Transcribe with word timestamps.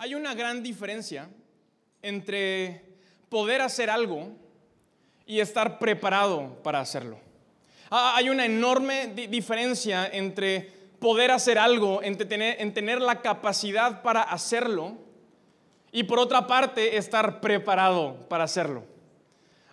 Hay 0.00 0.14
una 0.14 0.32
gran 0.32 0.62
diferencia 0.62 1.28
entre 2.02 2.84
poder 3.28 3.60
hacer 3.60 3.90
algo 3.90 4.28
y 5.26 5.40
estar 5.40 5.80
preparado 5.80 6.62
para 6.62 6.78
hacerlo. 6.78 7.18
Ah, 7.90 8.14
hay 8.14 8.30
una 8.30 8.44
enorme 8.44 9.08
diferencia 9.08 10.06
entre 10.06 10.70
poder 11.00 11.32
hacer 11.32 11.58
algo, 11.58 12.00
en 12.00 12.16
tener 12.16 13.00
la 13.00 13.20
capacidad 13.22 14.00
para 14.02 14.22
hacerlo 14.22 14.96
y 15.90 16.04
por 16.04 16.20
otra 16.20 16.46
parte 16.46 16.96
estar 16.96 17.40
preparado 17.40 18.28
para 18.28 18.44
hacerlo. 18.44 18.84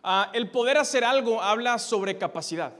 Ah, 0.01 0.31
el 0.33 0.49
poder 0.49 0.77
hacer 0.77 1.03
algo 1.03 1.39
habla 1.39 1.77
sobre 1.77 2.17
capacidad 2.17 2.73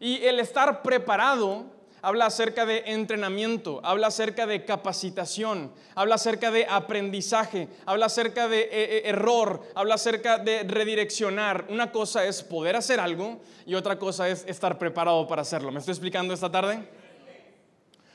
y 0.00 0.24
el 0.24 0.40
estar 0.40 0.82
preparado 0.82 1.77
habla 2.02 2.26
acerca 2.26 2.66
de 2.66 2.82
entrenamiento, 2.86 3.80
habla 3.82 4.08
acerca 4.08 4.46
de 4.46 4.64
capacitación, 4.64 5.72
habla 5.94 6.16
acerca 6.16 6.50
de 6.50 6.66
aprendizaje, 6.68 7.68
habla 7.86 8.06
acerca 8.06 8.48
de 8.48 8.60
eh, 8.60 8.68
eh, 8.72 9.02
error, 9.06 9.62
habla 9.74 9.94
acerca 9.94 10.38
de 10.38 10.62
redireccionar. 10.62 11.66
Una 11.68 11.90
cosa 11.92 12.24
es 12.24 12.42
poder 12.42 12.76
hacer 12.76 13.00
algo 13.00 13.40
y 13.66 13.74
otra 13.74 13.98
cosa 13.98 14.28
es 14.28 14.44
estar 14.46 14.78
preparado 14.78 15.26
para 15.26 15.42
hacerlo. 15.42 15.72
¿Me 15.72 15.80
estoy 15.80 15.92
explicando 15.92 16.34
esta 16.34 16.50
tarde? 16.50 16.88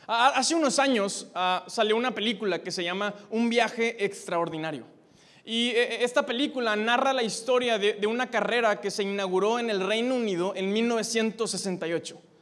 Hace 0.05 0.55
unos 0.55 0.79
años 0.79 1.27
ah, 1.33 1.63
salió 1.67 1.95
una 1.95 2.13
película 2.13 2.59
que 2.59 2.71
se 2.71 2.83
llama 2.83 3.13
Un 3.29 3.49
viaje 3.49 4.03
extraordinario. 4.03 4.85
Y 5.45 5.69
eh, 5.69 6.03
esta 6.03 6.25
película 6.25 6.75
narra 6.75 7.13
la 7.13 7.23
historia 7.23 7.77
de 7.77 8.07
una 8.07 8.29
carrera 8.29 8.81
que 8.81 8.91
se 8.91 9.03
inauguró 9.03 9.59
en 9.59 9.69
el 9.69 9.85
Reino 9.85 10.15
Unido 10.15 10.53
en 10.55 10.71
1968. 10.73 12.32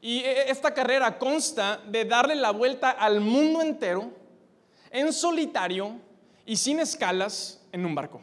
Y 0.00 0.20
e, 0.20 0.50
esta 0.50 0.72
carrera 0.74 1.18
consta 1.18 1.80
de 1.86 2.04
darle 2.04 2.34
la 2.34 2.50
vuelta 2.50 2.90
al 2.90 3.20
mundo 3.20 3.62
entero 3.62 4.10
en 4.90 5.12
solitario 5.12 5.96
y 6.44 6.56
sin 6.56 6.80
escalas 6.80 7.60
en 7.72 7.84
un 7.84 7.94
barco. 7.94 8.20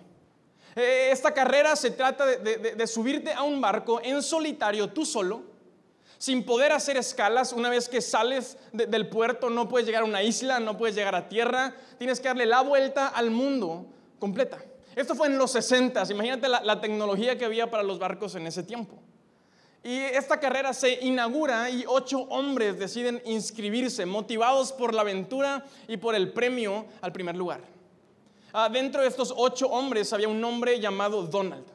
E, 0.76 1.10
esta 1.12 1.34
carrera 1.34 1.76
se 1.76 1.92
trata 1.92 2.26
de, 2.26 2.88
subirte 2.88 3.34
a 3.34 3.44
un 3.44 3.62
barco 3.62 4.02
en 4.04 4.22
solitario, 4.22 4.90
tú 4.90 5.06
solo, 5.06 5.44
sin 6.18 6.44
poder 6.44 6.72
hacer 6.72 6.98
escalas. 6.98 7.54
Una 7.54 7.70
vez 7.70 7.90
que 7.90 8.02
sales 8.02 8.58
del 8.72 9.10
puerto, 9.10 9.50
no 9.50 9.68
puedes 9.68 9.86
llegar 9.86 10.04
a 10.04 10.06
una 10.06 10.24
isla, 10.24 10.60
no 10.60 10.78
puedes 10.78 10.96
llegar 10.96 11.16
a 11.16 11.28
tierra, 11.28 11.76
tienes 11.98 12.20
que 12.20 12.28
darle 12.30 12.46
la 12.46 12.62
vuelta 12.62 13.08
al 13.08 13.30
mundo 13.30 13.88
completa. 14.20 14.64
Esto 14.96 15.16
fue 15.16 15.28
en 15.28 15.38
los 15.38 15.52
60, 15.52 16.04
imagínate 16.12 16.48
la 16.48 16.80
tecnología 16.80 17.38
que 17.38 17.46
había 17.46 17.70
para 17.70 17.82
los 17.82 17.98
barcos 17.98 18.36
en 18.36 18.46
ese 18.46 18.62
tiempo. 18.64 19.00
Y 19.84 20.00
esta 20.00 20.40
carrera 20.40 20.74
se 20.74 20.94
inaugura 21.02 21.70
y 21.70 21.84
ocho 21.86 22.22
hombres 22.30 22.80
deciden 22.80 23.22
inscribirse, 23.26 24.06
motivados 24.06 24.72
por 24.72 24.94
la 24.94 25.02
aventura 25.02 25.66
y 25.90 25.98
por 25.98 26.16
el 26.16 26.32
premio 26.32 26.86
al 27.02 27.12
primer 27.12 27.36
lugar. 27.36 27.60
Ah, 28.54 28.70
dentro 28.70 29.02
de 29.02 29.10
estos 29.10 29.34
ocho 29.36 29.68
hombres 29.68 30.14
había 30.14 30.30
un 30.30 30.42
hombre 30.42 30.80
llamado 30.80 31.24
Donald. 31.24 31.66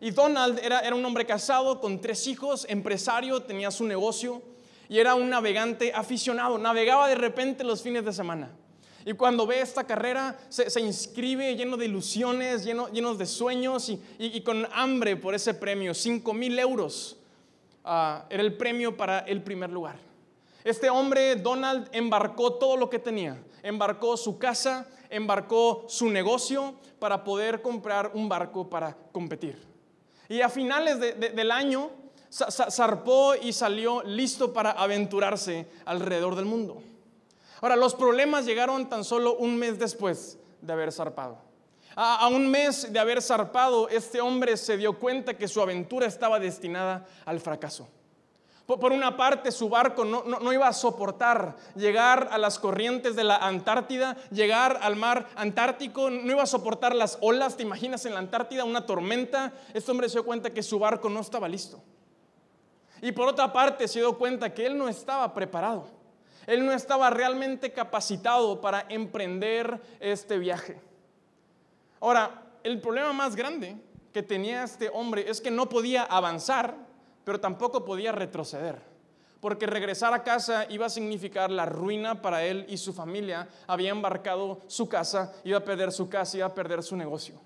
Y 0.00 0.12
Donald 0.12 0.60
era, 0.62 0.78
era 0.80 0.94
un 0.94 1.04
hombre 1.04 1.26
casado 1.26 1.80
con 1.80 2.00
tres 2.00 2.28
hijos, 2.28 2.66
empresario, 2.68 3.42
tenía 3.42 3.72
su 3.72 3.84
negocio 3.84 4.42
y 4.88 4.98
era 4.98 5.16
un 5.16 5.28
navegante 5.28 5.92
aficionado. 5.92 6.58
Navegaba 6.58 7.08
de 7.08 7.16
repente 7.16 7.64
los 7.64 7.82
fines 7.82 8.04
de 8.04 8.12
semana. 8.12 8.50
Y 9.04 9.14
cuando 9.14 9.44
ve 9.44 9.60
esta 9.60 9.84
carrera, 9.84 10.38
se, 10.50 10.80
inscribe 10.80 11.56
lleno 11.56 11.76
de 11.76 11.86
ilusiones, 11.86 12.64
lleno, 12.64 12.88
llenos 12.92 13.18
de 13.18 13.26
sueños 13.26 13.88
y, 13.88 14.00
y, 14.18 14.40
con 14.42 14.68
hambre 14.72 15.16
por 15.16 15.34
ese 15.34 15.54
premio, 15.54 15.94
cinco 15.94 16.32
mil 16.32 16.56
euros 16.58 17.16
Ah, 17.88 18.24
era 18.28 18.42
el 18.42 18.56
premio 18.56 18.96
para 18.96 19.20
el 19.20 19.44
primer 19.44 19.70
lugar. 19.70 19.96
Este 20.64 20.90
hombre, 20.90 21.36
Donald, 21.36 21.88
embarcó 21.92 22.54
todo 22.54 22.76
lo 22.76 22.90
que 22.90 22.98
tenía. 22.98 23.40
Embarcó 23.62 24.16
su 24.16 24.38
casa, 24.38 24.88
embarcó 25.08 25.84
su 25.86 26.10
negocio 26.10 26.74
para 26.98 27.22
poder 27.22 27.62
comprar 27.62 28.10
un 28.14 28.28
barco 28.28 28.68
para 28.68 28.96
competir. 29.12 29.64
Y 30.28 30.40
a 30.40 30.48
finales 30.48 30.98
del 30.98 31.50
año 31.52 31.90
zarpó 32.28 33.36
y 33.36 33.52
salió 33.52 34.02
listo 34.02 34.52
para 34.52 34.72
aventurarse 34.72 35.68
alrededor 35.84 36.34
del 36.34 36.46
mundo. 36.46 36.82
Ahora, 37.60 37.76
los 37.76 37.94
problemas 37.94 38.44
llegaron 38.46 38.88
tan 38.88 39.04
solo 39.04 39.36
un 39.36 39.56
mes 39.56 39.78
después 39.78 40.40
de 40.60 40.72
haber 40.72 40.90
zarpado. 40.90 41.45
A, 41.98 42.28
un 42.28 42.50
mes 42.50 42.92
de 42.92 42.98
haber 42.98 43.22
zarpado, 43.22 43.88
este 43.88 44.20
hombre 44.20 44.58
se 44.58 44.76
dio 44.76 44.98
cuenta 44.98 45.32
que 45.32 45.48
su 45.48 45.62
aventura 45.62 46.06
estaba 46.06 46.38
destinada 46.38 47.06
al 47.24 47.40
fracaso. 47.40 47.88
Por 48.66 48.92
una 48.92 49.16
parte, 49.16 49.50
su 49.50 49.70
barco 49.70 50.04
no, 50.04 50.52
iba 50.52 50.68
a 50.68 50.74
soportar 50.74 51.56
llegar 51.74 52.28
a 52.30 52.36
las 52.36 52.58
corrientes 52.58 53.16
de 53.16 53.24
la 53.24 53.36
Antártida, 53.36 54.14
llegar 54.30 54.78
al 54.82 54.96
mar 54.96 55.28
Antártico, 55.36 56.10
no 56.10 56.30
iba 56.30 56.42
a 56.42 56.46
soportar 56.46 56.94
las 56.94 57.16
olas. 57.22 57.56
¿Te 57.56 57.62
imaginas 57.62 58.04
en 58.04 58.12
la 58.12 58.18
Antártida 58.18 58.64
una 58.64 58.84
tormenta? 58.84 59.54
Este 59.72 59.90
hombre 59.90 60.10
se 60.10 60.14
dio 60.14 60.26
cuenta 60.26 60.52
que 60.52 60.62
su 60.62 60.78
barco 60.78 61.08
no 61.08 61.20
estaba 61.20 61.48
listo. 61.48 61.80
Y 63.00 63.12
por 63.12 63.28
otra 63.28 63.52
parte, 63.52 63.88
se 63.88 64.00
dio 64.00 64.18
cuenta 64.18 64.52
que 64.52 64.66
él 64.66 64.76
no 64.76 64.88
estaba 64.88 65.32
preparado. 65.32 65.86
Él 66.46 66.66
no 66.66 66.72
estaba 66.72 67.08
realmente 67.08 67.72
capacitado 67.72 68.60
para 68.60 68.84
emprender 68.90 69.80
este 70.00 70.38
viaje. 70.38 70.78
Ahora, 72.06 72.40
el 72.62 72.80
problema 72.80 73.12
más 73.12 73.34
grande 73.34 73.76
que 74.12 74.22
tenía 74.22 74.62
este 74.62 74.88
hombre 74.90 75.28
es 75.28 75.40
que 75.40 75.50
no 75.50 75.68
podía 75.68 76.04
avanzar, 76.04 76.76
pero 77.24 77.40
tampoco 77.40 77.84
podía 77.84 78.12
retroceder. 78.12 78.80
Porque 79.40 79.66
regresar 79.66 80.14
a 80.14 80.22
casa 80.22 80.66
iba 80.70 80.86
a 80.86 80.88
significar 80.88 81.50
la 81.50 81.66
ruina 81.66 82.22
para 82.22 82.44
él 82.44 82.64
y 82.68 82.76
su 82.76 82.92
familia. 82.92 83.48
Había 83.66 83.90
embarcado 83.90 84.60
su 84.68 84.88
casa, 84.88 85.34
iba 85.42 85.58
a 85.58 85.64
perder 85.64 85.90
su 85.90 86.08
casa, 86.08 86.36
iba 86.36 86.46
a 86.46 86.54
perder 86.54 86.84
su 86.84 86.94
negocio. 86.94 87.40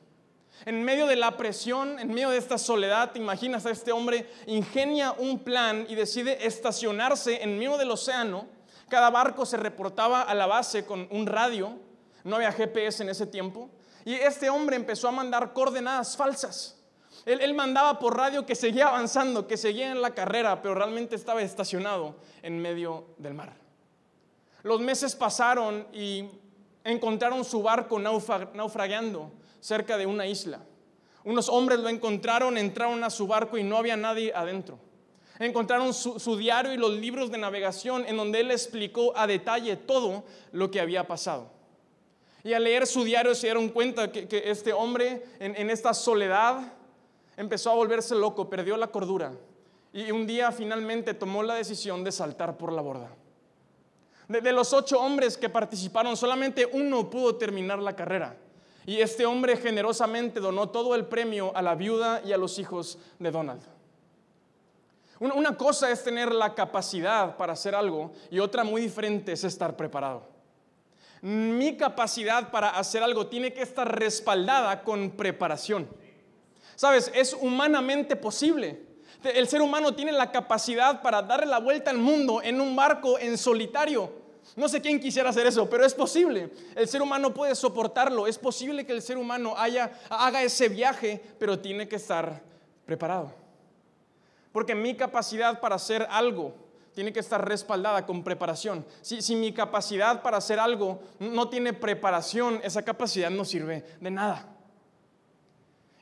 En 0.67 0.85
medio 0.85 1.07
de 1.07 1.17
la 1.17 1.39
presión, 1.39 1.99
en 1.99 2.09
medio 2.09 2.29
de 2.29 2.37
esta 2.37 2.59
soledad, 2.59 3.15
imaginas 3.15 3.65
a 3.65 3.71
este 3.71 3.93
hombre 3.93 4.29
ingenia 4.47 5.13
un 5.13 5.39
plan 5.39 5.87
y 5.89 5.95
decide 5.95 6.47
estacionarse 6.47 7.43
en 7.43 7.59
medio 7.59 7.79
del 7.79 7.93
océano. 7.93 8.45
Cada 8.91 9.09
barco 9.09 9.47
se 9.47 9.57
reportaba 9.57 10.21
a 10.21 10.35
la 10.35 10.45
base 10.45 10.85
con 10.85 11.09
un 11.11 11.27
radio. 11.27 11.79
No 12.25 12.37
había 12.37 12.53
GPS 12.53 13.03
en 13.03 13.09
ese 13.09 13.27
tiempo. 13.27 13.71
Y 14.05 14.15
este 14.15 14.49
hombre 14.51 14.77
empezó 14.77 15.09
a 15.09 15.13
mandar 15.13 15.53
coordenadas 15.53 16.17
falsas. 16.17 16.77
Él, 17.27 17.55
mandaba 17.55 17.99
por 17.99 18.17
radio 18.17 18.47
que 18.47 18.55
seguía 18.55 18.89
avanzando, 18.89 19.47
que 19.47 19.57
seguía 19.57 19.93
en 19.93 20.01
la 20.01 20.15
carrera, 20.15 20.63
pero 20.63 20.75
realmente 20.75 21.17
estaba 21.17 21.43
estacionado 21.43 22.17
en 22.43 22.59
medio 22.59 23.09
del 23.19 23.35
mar. 23.35 23.55
Los 24.63 24.81
meses 24.81 25.15
pasaron 25.15 25.87
y 25.93 26.29
encontraron 26.83 27.45
su 27.45 27.63
barco 27.63 27.99
naufragando 27.99 29.33
cerca 29.61 29.99
de 29.99 30.07
una 30.07 30.27
isla. 30.27 30.61
Unos 31.25 31.49
hombres 31.51 31.81
lo 31.81 31.89
encontraron, 31.89 32.57
entraron 32.57 33.05
a 33.05 33.11
su 33.11 33.27
barco 33.27 33.59
y 33.59 33.63
no 33.63 33.77
había 33.77 33.97
nadie 33.97 34.33
adentro. 34.35 34.79
Encontraron 35.39 35.95
su, 35.95 36.37
diario 36.37 36.73
y 36.73 36.77
los 36.77 36.93
libros 36.93 37.31
de 37.31 37.39
navegación 37.39 38.05
en 38.07 38.17
donde 38.17 38.41
él 38.41 38.51
explicó 38.51 39.17
a 39.17 39.27
detalle 39.27 39.77
todo 39.77 40.25
lo 40.53 40.71
que 40.71 40.81
había 40.81 41.07
pasado. 41.07 41.51
Y 42.43 42.55
al 42.55 42.65
leer 42.65 42.87
su 42.87 43.05
diario 43.05 43.35
se 43.35 43.49
dieron 43.49 43.69
cuenta 43.69 44.11
que, 44.11 44.43
este 44.47 44.73
hombre 44.73 45.25
en, 45.39 45.71
esta 45.71 45.93
soledad 45.93 46.73
empezó 47.37 47.71
a 47.71 47.75
volverse 47.75 48.15
loco, 48.15 48.49
perdió 48.49 48.77
la 48.77 48.89
cordura. 48.89 49.33
Y 49.93 50.11
un 50.11 50.27
día 50.27 50.51
finalmente 50.53 51.15
tomó 51.15 51.43
la 51.43 51.55
decisión 51.55 52.03
de 52.05 52.13
saltar 52.13 52.57
por 52.57 52.73
la 52.73 52.81
borda. 52.81 53.11
de, 54.29 54.53
los 54.53 54.73
ocho 54.73 55.01
hombres 55.01 55.37
que 55.37 55.49
participaron, 55.49 56.17
solamente 56.17 56.67
uno 56.73 57.11
pudo 57.11 57.37
terminar 57.37 57.79
la 57.81 57.95
carrera. 57.95 58.37
Y 58.87 59.01
este 59.01 59.27
hombre 59.27 59.57
generosamente 59.57 60.41
donó 60.41 60.71
todo 60.71 60.95
el 60.95 61.05
premio 61.05 61.55
a 61.55 61.61
la 61.61 61.75
viuda 61.75 62.23
y 62.25 62.33
a 62.33 62.39
los 62.39 62.59
hijos 62.59 62.99
de 63.19 63.31
Donald. 63.31 63.63
Una 65.19 65.55
cosa 65.55 65.91
es 65.91 66.03
tener 66.03 66.33
la 66.33 66.55
capacidad 66.55 67.37
para 67.37 67.53
hacer 67.53 67.75
algo 67.75 68.11
y 68.31 68.39
otra 68.39 68.65
muy 68.65 68.81
diferente 68.81 69.33
es 69.33 69.45
estar 69.45 69.77
preparado 69.77 70.30
mi 71.23 71.77
capacidad 71.77 72.51
para 72.51 72.71
hacer 72.71 73.03
algo 73.03 73.27
tiene 73.27 73.53
que 73.53 73.63
estar 73.63 73.99
respaldada 73.99 74.83
con 74.83 75.11
preparación. 75.11 75.89
Sabes, 76.77 77.11
es 77.15 77.35
humanamente 77.35 78.17
posible. 78.17 78.81
El 79.23 79.47
ser 79.49 79.61
humano 79.61 79.95
tiene 79.95 80.13
la 80.13 80.33
capacidad 80.33 81.03
para 81.03 81.21
darle 81.21 81.47
la 81.47 81.59
vuelta 81.59 81.91
al 81.91 81.99
mundo 81.99 82.41
en 82.43 82.59
un 82.59 82.75
barco 82.75 83.19
en 83.19 83.37
solitario. 83.37 84.11
No 84.57 84.67
sé 84.67 84.81
quién 84.81 84.99
quisiera 84.99 85.29
hacer 85.29 85.47
eso, 85.47 85.69
pero 85.69 85.85
es 85.85 85.93
posible. 85.93 86.51
El 86.75 86.89
ser 86.89 87.03
humano 87.03 87.35
puede 87.35 87.55
soportarlo. 87.55 88.27
Es 88.27 88.39
posible 88.39 88.87
que 88.87 88.93
el 88.93 89.03
ser 89.03 89.19
humano 89.19 89.55
haga 89.57 90.43
ese 90.43 90.71
viaje, 90.71 91.23
pero 91.39 91.59
tiene 91.59 91.87
que 91.87 91.97
estar 91.97 92.43
preparado. 92.87 93.31
Porque 94.53 94.75
mi 94.75 94.97
capacidad 94.97 95.61
para 95.61 95.75
hacer 95.77 96.07
algo 96.11 96.55
tiene 96.95 97.13
que 97.13 97.21
estar 97.21 97.47
respaldada 97.47 98.05
con 98.05 98.25
preparación. 98.25 98.85
Si, 99.01 99.37
mi 99.37 99.53
capacidad 99.53 100.23
para 100.23 100.39
hacer 100.39 100.59
algo 100.59 101.01
no 101.19 101.49
tiene 101.49 101.73
preparación, 101.73 102.61
esa 102.63 102.83
capacidad 102.83 103.31
no 103.31 103.45
sirve 103.45 103.85
de 104.01 104.11
nada. 104.11 104.49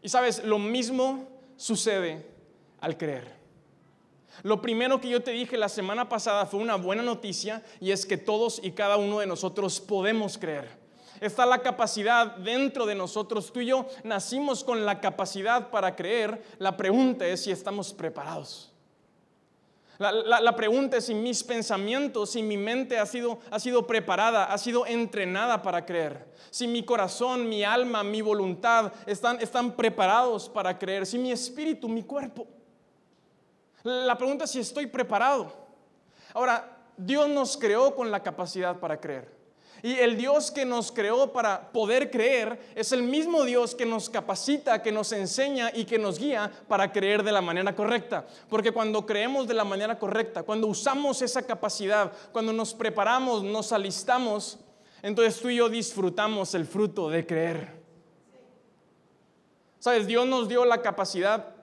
Y 0.03 0.09
sabes, 0.09 0.43
lo 0.45 0.59
mismo 0.59 1.29
sucede 1.57 2.27
al 2.81 2.97
creer. 2.97 3.37
Lo 4.43 4.63
primero 4.63 5.01
que 5.01 5.09
yo 5.09 5.23
te 5.23 5.33
dije 5.33 5.57
la 5.57 5.69
semana 5.69 6.09
pasada 6.09 6.47
fue 6.47 6.61
una 6.61 6.77
buena 6.77 7.03
noticia 7.03 7.63
y 7.81 7.91
es 7.91 8.07
que 8.07 8.17
todos 8.17 8.61
y 8.63 8.71
cada 8.71 8.97
uno 8.97 9.19
de 9.19 9.27
nosotros 9.27 9.81
podemos 9.81 10.39
creer. 10.39 10.79
está 11.21 11.45
la 11.45 11.59
capacidad 11.59 12.37
dentro 12.37 12.87
de 12.87 12.95
nosotros. 12.95 13.53
Tú 13.53 13.61
y 13.61 13.67
yo 13.67 13.87
nacimos 14.05 14.63
con 14.63 14.87
la 14.87 15.01
capacidad 15.01 15.71
para 15.71 15.97
creer. 15.97 16.41
La 16.59 16.77
pregunta 16.77 17.27
es 17.27 17.43
si 17.43 17.51
estamos 17.51 17.93
preparados. 17.93 18.68
La, 19.99 20.55
pregunta 20.55 20.97
es 20.97 21.07
si 21.07 21.15
mis 21.15 21.43
pensamientos, 21.43 22.31
si 22.31 22.43
mi 22.43 22.57
mente 22.57 22.99
ha 22.99 23.07
sido, 23.07 23.41
ha 23.51 23.59
sido 23.59 23.85
preparada, 23.85 24.45
ha 24.45 24.57
sido 24.57 24.87
entrenada 24.87 25.61
para 25.61 25.85
creer. 25.85 26.33
Si 26.51 26.69
mi 26.69 26.85
corazón, 26.85 27.49
mi 27.49 27.65
alma, 27.65 28.05
mi 28.05 28.23
voluntad 28.23 28.93
están, 29.07 29.41
están 29.41 29.73
preparados 29.73 30.49
para 30.49 30.79
creer. 30.79 31.05
Si 31.05 31.19
mi 31.19 31.33
espíritu, 31.33 31.89
mi 31.89 32.05
cuerpo. 32.05 32.47
La 33.83 34.17
pregunta 34.17 34.45
es 34.45 34.53
si 34.53 34.61
estoy 34.61 34.87
preparado. 34.87 35.53
Ahora, 36.33 36.79
Dios 36.97 37.29
nos 37.29 37.57
creó 37.57 37.97
con 37.97 38.13
la 38.13 38.23
capacidad 38.23 38.79
para 38.79 39.01
creer. 39.01 39.38
Y 39.83 39.95
el 39.95 40.17
Dios 40.17 40.51
que 40.51 40.65
nos 40.65 40.91
creó 40.91 41.33
para 41.33 41.71
poder 41.73 42.11
creer 42.11 42.59
es 42.75 42.93
el 42.93 43.03
mismo 43.03 43.45
Dios 43.45 43.75
que 43.75 43.87
nos 43.87 44.11
capacita, 44.11 44.83
que 44.83 44.93
nos 44.93 45.13
enseña 45.13 45.71
y 45.73 45.85
que 45.85 45.99
nos 45.99 46.19
guía 46.19 46.51
para 46.67 46.93
creer 46.93 47.23
de 47.23 47.33
la 47.33 47.41
manera 47.41 47.75
correcta. 47.77 48.27
Porque 48.49 48.73
cuando 48.73 49.07
creemos 49.07 49.47
de 49.47 49.55
la 49.55 49.65
manera 49.65 49.99
correcta, 49.99 50.43
cuando 50.43 50.67
usamos 50.67 51.23
esa 51.23 51.43
capacidad, 51.43 52.13
cuando 52.33 52.53
nos 52.53 52.75
preparamos, 52.75 53.43
nos 53.45 53.73
alistamos, 53.73 54.59
entonces 55.03 55.41
tú 55.41 55.49
y 55.49 55.57
yo 55.57 55.69
disfrutamos 55.69 56.55
el 56.55 56.67
fruto 56.67 57.09
de 57.09 57.25
creer. 57.25 57.79
Sabes, 59.79 60.07
Dios 60.09 60.27
nos 60.27 60.49
dio 60.49 60.65
la 60.65 60.83
capacidad 60.83 61.55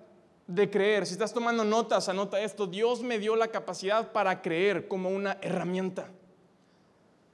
de 0.47 0.69
creer. 0.69 1.05
Si 1.05 1.13
estás 1.13 1.33
tomando 1.33 1.65
notas, 1.65 2.07
anota 2.07 2.39
esto. 2.39 2.65
Dios 2.65 3.01
me 3.01 3.19
dio 3.19 3.35
la 3.35 3.49
capacidad 3.49 4.11
para 4.11 4.41
creer 4.41 4.87
como 4.87 5.09
una 5.09 5.37
herramienta. 5.41 6.07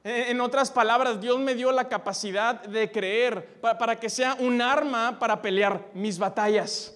En 0.04 0.42
otras 0.42 0.72
palabras, 0.72 1.22
Dios 1.22 1.38
me 1.40 1.54
dio 1.54 1.72
la 1.72 1.88
capacidad 1.88 2.64
de 2.64 2.92
creer 2.92 3.60
para, 3.62 4.00
que 4.00 4.10
sea 4.10 4.36
un 4.40 4.60
arma 4.60 5.20
para 5.20 5.42
pelear 5.42 5.90
mis 5.94 6.18
batallas. 6.18 6.96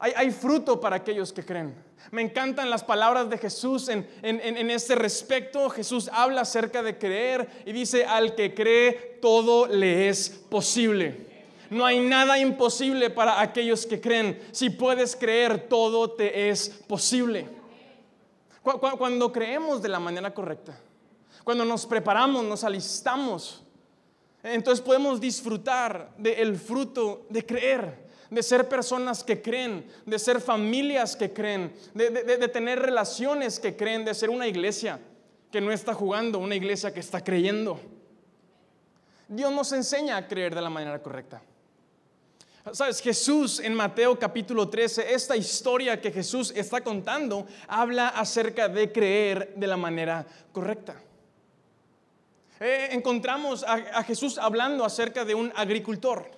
Hay, 0.00 0.30
fruto 0.30 0.80
para 0.80 0.96
aquellos 0.96 1.32
que 1.32 1.44
creen. 1.44 1.74
Me 2.10 2.22
encantan 2.22 2.70
las 2.70 2.82
palabras 2.82 3.28
de 3.30 3.38
Jesús 3.38 3.88
en, 3.88 4.08
en, 4.22 4.70
este 4.70 4.96
respecto. 4.96 5.70
Jesús 5.70 6.10
habla 6.12 6.40
acerca 6.40 6.82
de 6.82 6.98
creer 6.98 7.48
y 7.64 7.72
dice, 7.72 8.04
al 8.04 8.34
que 8.34 8.54
cree, 8.54 9.18
todo 9.20 9.66
le 9.66 10.08
es 10.08 10.28
posible. 10.30 11.26
No 11.70 11.84
hay 11.84 12.00
nada 12.00 12.38
imposible 12.38 13.10
para 13.10 13.40
aquellos 13.40 13.86
que 13.86 14.00
creen. 14.00 14.40
Si 14.52 14.70
puedes 14.70 15.14
creer, 15.14 15.68
todo 15.68 16.10
te 16.10 16.48
es 16.48 16.68
posible. 16.68 17.46
Cuando 18.62 19.32
creemos 19.32 19.82
de 19.82 19.88
la 19.88 20.00
manera 20.00 20.32
correcta, 20.32 20.78
cuando 21.48 21.64
nos 21.64 21.86
preparamos, 21.86 22.44
nos 22.44 22.62
alistamos, 22.62 23.62
entonces 24.42 24.84
podemos 24.84 25.18
disfrutar 25.18 26.12
del 26.18 26.58
fruto 26.58 27.24
de 27.30 27.46
creer, 27.46 28.06
de 28.28 28.42
ser 28.42 28.68
personas 28.68 29.24
que 29.24 29.40
creen, 29.40 29.90
de 30.04 30.18
ser 30.18 30.42
familias 30.42 31.16
que 31.16 31.32
creen, 31.32 31.72
de, 31.94 32.48
tener 32.48 32.80
relaciones 32.80 33.58
que 33.58 33.74
creen, 33.74 34.04
de 34.04 34.12
ser 34.12 34.28
una 34.28 34.46
iglesia 34.46 35.00
que 35.50 35.62
no 35.62 35.72
está 35.72 35.94
jugando, 35.94 36.38
una 36.38 36.54
iglesia 36.54 36.92
que 36.92 37.00
está 37.00 37.24
creyendo. 37.24 37.80
Dios 39.26 39.50
nos 39.50 39.72
enseña 39.72 40.18
a 40.18 40.28
creer 40.28 40.54
de 40.54 40.60
la 40.60 40.68
manera 40.68 41.02
correcta. 41.02 41.40
Sabes, 42.72 43.00
Jesús 43.00 43.58
en 43.58 43.72
Mateo 43.72 44.18
capítulo 44.18 44.68
13, 44.68 45.14
esta 45.14 45.34
historia 45.34 45.98
que 45.98 46.12
Jesús 46.12 46.52
está 46.54 46.82
contando, 46.82 47.46
habla 47.66 48.08
acerca 48.08 48.68
de 48.68 48.92
creer 48.92 49.54
de 49.56 49.66
la 49.66 49.78
manera 49.78 50.26
correcta. 50.52 51.04
Eh, 52.60 52.88
encontramos 52.92 53.64
a, 53.64 54.02
Jesús 54.02 54.36
hablando 54.38 54.84
acerca 54.84 55.24
de 55.24 55.34
un 55.34 55.52
agricultor. 55.54 56.30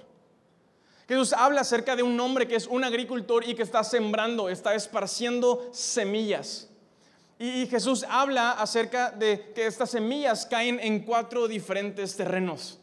Jesús 1.09 1.33
habla 1.33 1.63
acerca 1.63 1.97
de 1.97 2.03
un 2.03 2.19
hombre 2.21 2.47
que 2.47 2.57
es 2.57 2.67
un 2.67 2.85
agricultor 2.85 3.49
y 3.49 3.55
que 3.55 3.63
está 3.63 3.83
sembrando, 3.83 4.49
está 4.49 4.75
esparciendo 4.75 5.71
semillas. 5.73 6.69
Y 7.39 7.67
Jesús 7.67 8.05
habla 8.09 8.53
acerca 8.53 9.11
de 9.11 9.53
que 9.55 9.67
estas 9.67 9.91
semillas 9.91 10.45
caen 10.45 10.79
en 10.79 11.01
cuatro 11.01 11.49
diferentes 11.49 12.15
terrenos. 12.17 12.79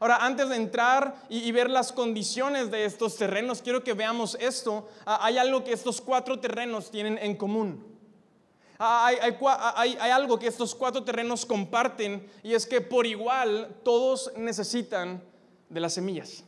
Ahora, 0.00 0.18
antes 0.20 0.48
de 0.48 0.56
entrar 0.56 1.14
y, 1.28 1.50
ver 1.52 1.68
las 1.68 1.92
condiciones 1.92 2.70
de 2.70 2.84
estos 2.84 3.16
terrenos, 3.16 3.62
quiero 3.62 3.82
que 3.82 3.94
veamos 3.94 4.36
esto. 4.40 4.88
Ah, 5.04 5.20
hay 5.22 5.36
algo 5.36 5.64
que 5.64 5.72
estos 5.72 6.00
cuatro 6.00 6.38
terrenos 6.40 6.90
tienen 6.90 7.18
en 7.18 7.36
común. 7.36 7.89
Hay, 8.82 9.94
algo 10.10 10.38
que 10.38 10.46
estos 10.46 10.74
cuatro 10.74 11.04
terrenos 11.04 11.44
comparten 11.44 12.26
y 12.42 12.54
es 12.54 12.64
que 12.64 12.80
por 12.80 13.06
igual 13.06 13.76
todos 13.84 14.32
necesitan 14.38 15.22
de 15.68 15.80
las 15.80 15.92
semillas. 15.92 16.44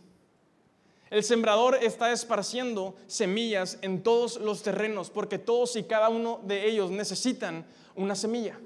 El 1.11 1.23
sembrador 1.25 1.77
está 1.83 2.11
esparciendo 2.11 2.95
semillas 3.07 3.77
en 3.83 4.03
todos 4.03 4.39
los 4.39 4.63
terrenos 4.63 5.11
porque 5.11 5.39
todos 5.39 5.77
y 5.77 5.83
cada 5.83 6.09
uno 6.09 6.41
de 6.45 6.67
ellos 6.71 6.91
necesitan 6.91 7.67
una 7.97 8.15
semilla. 8.15 8.59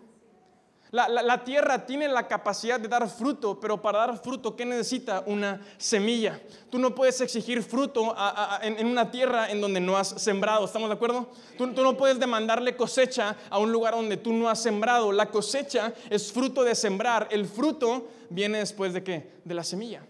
La, 0.96 1.44
tierra 1.44 1.84
tiene 1.84 2.08
la 2.08 2.26
capacidad 2.26 2.81
de 2.81 2.88
dar 2.88 3.06
fruto, 3.10 3.60
pero 3.60 3.82
para 3.82 3.98
dar 3.98 4.19
fruto, 4.19 4.56
¿qué 4.56 4.64
necesita? 4.64 5.22
Una 5.26 5.60
semilla. 5.76 6.40
Tú 6.70 6.78
no 6.78 6.94
puedes 6.94 7.20
exigir 7.20 7.62
fruto 7.62 8.16
en, 8.62 8.87
una 8.87 9.10
tierra 9.10 9.50
en 9.50 9.60
donde 9.60 9.78
no 9.78 9.98
has 9.98 10.08
sembrado, 10.08 10.64
¿estamos 10.64 10.88
de 10.88 10.94
acuerdo? 10.94 11.28
Tú, 11.58 11.66
no 11.66 11.98
puedes 11.98 12.19
demandarle 12.19 12.76
cosecha 12.76 13.37
a 13.50 13.58
un 13.58 13.70
lugar 13.72 13.93
donde 13.93 14.16
tú 14.16 14.32
no 14.32 14.48
has 14.48 14.62
sembrado. 14.62 15.12
La 15.12 15.26
cosecha 15.26 15.93
es 16.08 16.32
fruto 16.32 16.64
de 16.64 16.75
sembrar. 16.75 17.28
El 17.31 17.44
fruto 17.44 18.08
viene 18.31 18.60
después 18.60 18.94
de 18.94 19.04
qué? 19.04 19.32
De 19.44 19.52
la 19.52 19.64
semilla. 19.64 20.02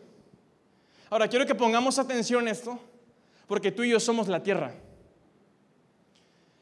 Ahora, 1.10 1.26
quiero 1.26 1.46
que 1.46 1.56
pongamos 1.56 1.98
atención 1.98 2.46
a 2.46 2.52
esto, 2.52 2.78
porque 3.48 3.72
tú 3.72 3.82
y 3.82 3.90
yo 3.90 3.98
somos 3.98 4.28
la 4.28 4.40
tierra. 4.40 4.72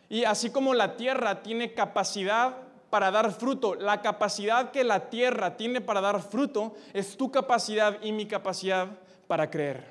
Y 0.09 0.25
así 0.25 0.49
como 0.49 0.73
la 0.73 0.97
tierra 0.97 1.43
tiene 1.43 1.75
capacidad 1.75 2.64
para 2.94 3.11
dar 3.11 3.32
fruto. 3.32 3.75
La 3.75 4.00
capacidad 4.00 4.70
que 4.70 4.85
la 4.85 5.11
tierra 5.11 5.56
tiene 5.56 5.81
para 5.81 6.00
dar 6.00 6.23
fruto 6.23 6.76
es 6.93 7.17
tu 7.17 7.29
capacidad 7.29 7.99
y 8.05 8.12
mi 8.12 8.26
capacidad 8.26 8.87
para 9.26 9.50
creer. 9.50 9.91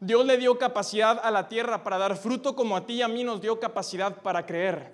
Dios 0.00 0.24
le 0.24 0.38
dio 0.38 0.56
capacidad 0.56 1.20
a 1.22 1.30
la 1.30 1.48
tierra 1.48 1.84
para 1.84 1.98
dar 1.98 2.16
fruto 2.16 2.56
como 2.56 2.78
a 2.78 2.86
ti 2.86 2.94
y 2.94 3.02
a 3.02 3.08
mí 3.08 3.24
nos 3.24 3.42
dio 3.42 3.60
capacidad 3.60 4.22
para 4.22 4.46
creer. 4.46 4.90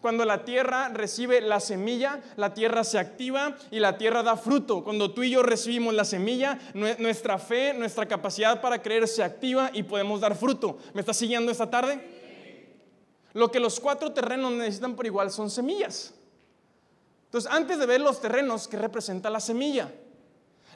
Cuando 0.00 0.24
la 0.24 0.46
tierra 0.46 0.88
recibe 0.88 1.42
la 1.42 1.60
semilla, 1.60 2.18
la 2.36 2.54
tierra 2.54 2.82
se 2.82 2.98
activa 2.98 3.54
y 3.70 3.78
la 3.78 3.98
tierra 3.98 4.22
da 4.22 4.38
fruto. 4.38 4.82
Cuando 4.82 5.10
tú 5.10 5.24
y 5.24 5.32
yo 5.32 5.42
recibimos 5.42 5.92
la 5.92 6.06
semilla, 6.06 6.58
nuestra 6.72 7.36
fe, 7.38 7.74
nuestra 7.74 8.08
capacidad 8.08 8.62
para 8.62 8.80
creer 8.80 9.06
se 9.06 9.22
activa 9.22 9.68
y 9.74 9.82
podemos 9.82 10.22
dar 10.22 10.34
fruto. 10.34 10.78
¿Me 10.94 11.02
estás 11.02 11.18
siguiendo 11.18 11.52
esta 11.52 11.68
tarde? 11.68 12.00
Lo 13.34 13.50
que 13.50 13.60
los 13.60 13.78
cuatro 13.78 14.14
terrenos 14.14 14.50
necesitan 14.52 14.96
por 14.96 15.04
igual 15.04 15.30
son 15.30 15.50
semillas. 15.50 16.14
Entonces, 17.28 17.50
antes 17.52 17.78
de 17.78 17.84
ver 17.84 18.00
los 18.00 18.22
terrenos, 18.22 18.66
¿qué 18.66 18.78
representa 18.78 19.28
la 19.28 19.38
semilla? 19.38 19.92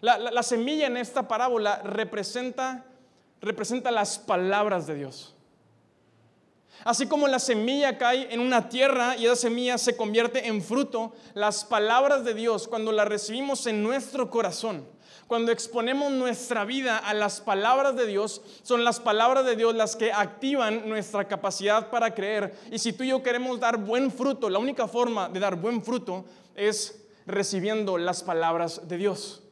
La, 0.03 0.43
semilla 0.43 0.87
en 0.87 0.99
esta 0.99 1.27
parábola 1.27 1.81
representa, 1.83 2.85
representa 3.41 3.91
las 3.91 4.19
palabras 4.19 4.87
de 4.87 4.97
Dios. 4.97 5.35
Así 6.85 7.07
como 7.07 7.27
la 7.27 7.39
semilla 7.39 7.97
cae 7.97 8.35
en 8.35 8.41
una 8.41 8.69
tierra 8.69 9.17
y 9.17 9.25
esa 9.25 9.37
semilla 9.37 9.79
se 9.79 9.97
convierte 9.97 10.47
en 10.49 10.61
fruto, 10.61 11.15
las 11.33 11.65
palabras 11.65 12.25
de 12.25 12.35
Dios, 12.35 12.69
cuando 12.69 12.93
las 12.93 13.09
recibimos 13.09 13.67
en 13.67 13.83
nuestro 13.83 14.29
corazón, 14.29 14.85
cuando 15.29 15.53
exponemos 15.53 16.13
nuestra 16.13 16.65
vida 16.67 16.99
a 16.99 17.15
las 17.15 17.41
palabras 17.41 17.97
de 17.97 18.07
Dios, 18.07 18.43
son 18.63 18.85
las 18.85 19.01
palabras 19.01 19.47
de 19.47 19.57
Dios 19.57 19.75
las 19.75 19.97
que 19.97 20.13
activan 20.13 20.89
nuestra 20.89 21.27
capacidad 21.27 21.89
para 21.89 22.13
creer. 22.13 22.55
Y 22.71 22.79
si 22.79 22.93
tú 22.93 23.05
y 23.05 23.09
yo 23.09 23.23
queremos 23.23 23.59
dar 23.59 23.79
buen 23.79 24.11
fruto, 24.11 24.51
la 24.51 24.59
única 24.59 24.87
forma 24.89 25.29
de 25.29 25.41
dar 25.41 25.57
buen 25.57 25.83
fruto 25.83 26.27
es 26.57 27.05
recibiendo 27.27 27.99
las 27.99 28.23
palabras 28.23 28.89
de 28.89 28.97
Dios. 28.97 29.43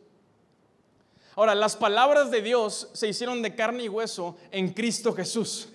Ahora, 1.37 1.54
las 1.54 1.76
palabras 1.76 2.30
de 2.30 2.42
Dios 2.42 2.88
se 2.92 3.09
hicieron 3.09 3.40
de 3.42 3.54
carne 3.54 3.85
y 3.85 3.88
hueso 3.88 4.37
en 4.50 4.73
Cristo 4.73 5.12
Jesús. 5.14 5.69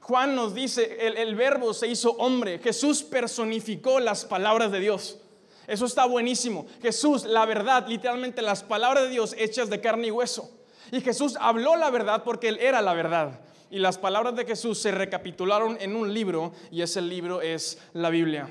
Juan 0.00 0.34
nos 0.34 0.54
dice, 0.54 1.06
el, 1.06 1.16
el 1.16 1.34
verbo 1.34 1.72
se 1.72 1.88
hizo 1.88 2.12
hombre, 2.12 2.58
Jesús 2.58 3.02
personificó 3.02 4.00
las 4.00 4.24
palabras 4.24 4.72
de 4.72 4.80
Dios. 4.80 5.18
Eso 5.66 5.86
está 5.86 6.04
buenísimo. 6.04 6.66
Jesús, 6.82 7.24
la 7.24 7.46
verdad, 7.46 7.86
literalmente 7.86 8.42
las 8.42 8.64
palabras 8.64 9.04
de 9.04 9.10
Dios 9.10 9.34
hechas 9.38 9.70
de 9.70 9.80
carne 9.80 10.08
y 10.08 10.10
hueso. 10.10 10.50
Y 10.90 11.00
Jesús 11.00 11.36
habló 11.40 11.76
la 11.76 11.90
verdad 11.90 12.24
porque 12.24 12.48
Él 12.48 12.58
era 12.60 12.82
la 12.82 12.94
verdad. 12.94 13.40
Y 13.70 13.78
las 13.78 13.96
palabras 13.96 14.34
de 14.34 14.44
Jesús 14.44 14.80
se 14.80 14.90
recapitularon 14.90 15.78
en 15.80 15.94
un 15.94 16.12
libro 16.12 16.52
y 16.72 16.82
ese 16.82 17.00
libro 17.00 17.40
es 17.40 17.78
la 17.92 18.10
Biblia. 18.10 18.48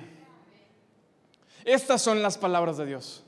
Estas 1.66 2.02
son 2.02 2.22
las 2.22 2.38
palabras 2.38 2.78
de 2.78 2.86
Dios. 2.86 3.24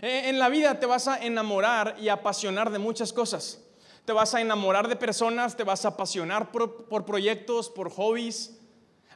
E, 0.00 0.28
en 0.28 0.38
la 0.38 0.48
vida 0.48 0.78
te 0.78 0.86
vas 0.86 1.08
a 1.08 1.18
enamorar 1.18 1.96
y 2.00 2.08
apasionar 2.08 2.70
de 2.70 2.78
muchas 2.78 3.12
cosas. 3.12 3.62
Te 4.04 4.12
vas 4.12 4.34
a 4.34 4.40
enamorar 4.40 4.88
de 4.88 4.96
personas, 4.96 5.56
te 5.56 5.64
vas 5.64 5.84
a 5.84 5.88
apasionar 5.88 6.50
por, 6.50 6.86
por 6.86 7.04
proyectos, 7.04 7.68
por 7.68 7.90
hobbies, 7.90 8.58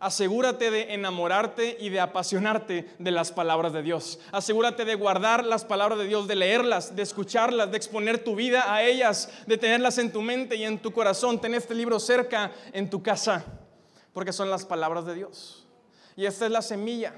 Asegúrate 0.02 0.72
de 0.72 0.94
enamorarte 0.94 1.76
y 1.78 1.88
de 1.88 2.00
apasionarte 2.00 2.92
de 2.98 3.10
las 3.12 3.30
palabras 3.30 3.72
de 3.72 3.84
Dios. 3.84 4.18
Asegúrate 4.32 4.84
de 4.84 4.96
guardar 4.96 5.46
las 5.46 5.64
palabras 5.64 5.96
de 5.96 6.08
Dios, 6.08 6.26
de 6.26 6.34
leerlas, 6.34 6.96
de 6.96 7.02
escucharlas, 7.02 7.70
de 7.70 7.76
exponer 7.76 8.24
tu 8.24 8.34
vida 8.34 8.74
a 8.74 8.82
ellas, 8.82 9.30
de 9.46 9.56
tenerlas 9.58 9.98
en 9.98 10.10
tu 10.10 10.20
mente 10.20 10.56
y 10.56 10.64
en 10.64 10.82
tu 10.82 10.92
corazón. 10.92 11.40
Ten 11.40 11.54
este 11.54 11.76
libro 11.76 12.00
cerca 12.00 12.50
en 12.72 12.90
tu 12.90 13.00
casa, 13.00 13.44
porque 14.12 14.32
son 14.32 14.50
las 14.50 14.66
palabras 14.66 15.06
de 15.06 15.14
Dios. 15.14 15.68
Y 16.16 16.26
esta 16.26 16.46
es 16.46 16.50
la 16.50 16.62
semilla. 16.62 17.14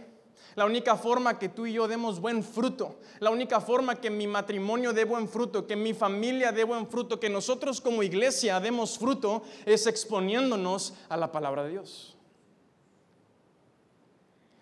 La 0.55 0.65
única 0.67 0.97
forma 0.97 1.39
que 1.39 1.49
tú 1.49 1.67
y 1.67 1.73
yo 1.73 1.89
demos 1.89 2.21
buen 2.21 2.45
fruto, 2.45 3.01
la 3.19 3.31
única 3.31 3.61
forma 3.61 3.97
que 3.97 4.11
mi 4.11 4.27
matrimonio 4.27 4.93
dé 4.93 5.05
buen 5.05 5.29
fruto, 5.29 5.67
que 5.67 5.75
mi 5.75 5.95
familia 5.95 6.53
dé 6.53 6.63
buen 6.63 6.87
fruto, 6.87 7.19
que 7.19 7.29
nosotros 7.29 7.81
como 7.81 8.03
iglesia 8.03 8.61
demos 8.61 8.99
fruto, 8.99 9.43
es 9.67 9.87
exponiéndonos 9.87 10.95
a 11.09 11.17
la 11.17 11.33
palabra 11.33 11.65
de 11.65 11.71
Dios. 11.71 12.15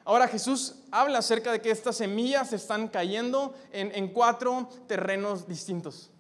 Ahora 0.05 0.27
Jesús 0.27 0.77
habla 0.91 1.19
acerca 1.19 1.53
de 1.53 1.61
que 1.61 1.71
estas 1.71 1.97
semillas 1.97 2.53
están 2.53 2.89
cayendo 2.89 3.55
en, 3.71 4.09
cuatro 4.09 4.69
terrenos 4.89 5.47
distintos. 5.47 6.11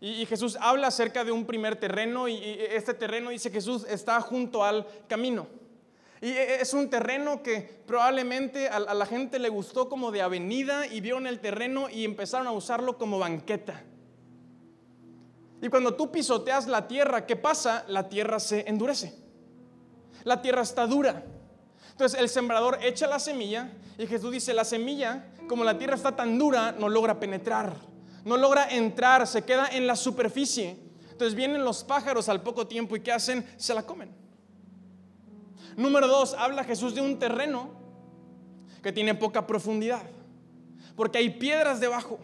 Y, 0.00 0.24
Jesús 0.26 0.56
habla 0.60 0.88
acerca 0.88 1.24
de 1.24 1.32
un 1.32 1.44
primer 1.44 1.76
terreno 1.76 2.28
y, 2.28 2.36
este 2.70 2.94
terreno, 2.94 3.30
dice 3.30 3.50
Jesús, 3.50 3.84
está 3.88 4.20
junto 4.20 4.64
al 4.64 4.86
camino. 5.08 5.46
Y 6.24 6.30
e, 6.30 6.62
es 6.62 6.72
un 6.72 6.88
terreno 6.88 7.42
que 7.42 7.60
probablemente 7.86 8.68
a, 8.68 8.80
la 8.80 9.04
gente 9.04 9.38
le 9.38 9.50
gustó 9.50 9.90
como 9.90 10.10
de 10.10 10.22
avenida 10.22 10.86
y 10.86 11.02
vieron 11.02 11.26
el 11.26 11.38
terreno 11.38 11.90
y 11.90 12.02
empezaron 12.02 12.46
a 12.46 12.52
usarlo 12.52 12.96
como 12.96 13.18
banqueta. 13.18 13.82
Y 15.60 15.68
cuando 15.68 15.92
tú 15.96 16.10
pisoteas 16.10 16.66
la 16.66 16.88
tierra, 16.88 17.26
¿qué 17.26 17.36
pasa? 17.36 17.84
La 17.88 18.08
tierra 18.08 18.40
se 18.40 18.66
endurece. 18.66 19.14
La 20.24 20.40
tierra 20.40 20.62
está 20.62 20.86
dura. 20.86 21.24
Entonces 21.90 22.18
el 22.18 22.30
sembrador 22.30 22.78
echa 22.80 23.06
la 23.06 23.18
semilla 23.18 23.70
y 23.98 24.06
Jesús 24.06 24.32
dice, 24.32 24.54
la 24.54 24.64
semilla, 24.64 25.26
como 25.46 25.62
la 25.62 25.76
tierra 25.76 25.94
está 25.94 26.16
tan 26.16 26.38
dura, 26.38 26.72
no 26.72 26.88
logra 26.88 27.20
penetrar, 27.20 27.76
no 28.24 28.38
logra 28.38 28.70
entrar, 28.70 29.26
se 29.26 29.44
queda 29.44 29.68
en 29.68 29.86
la 29.86 29.94
superficie. 29.94 30.78
Entonces 31.10 31.34
vienen 31.34 31.66
los 31.66 31.84
pájaros 31.84 32.30
al 32.30 32.42
poco 32.42 32.66
tiempo 32.66 32.96
y 32.96 33.00
¿qué 33.00 33.12
hacen? 33.12 33.46
Se 33.58 33.74
la 33.74 33.82
comen. 33.82 34.23
Número 35.76 36.06
dos, 36.06 36.34
habla 36.34 36.64
Jesús 36.64 36.94
de 36.94 37.00
un 37.00 37.18
terreno 37.18 37.70
que 38.82 38.92
tiene 38.92 39.14
poca 39.14 39.46
profundidad, 39.46 40.02
porque 40.94 41.18
hay 41.18 41.30
piedras 41.30 41.80
debajo. 41.80 42.18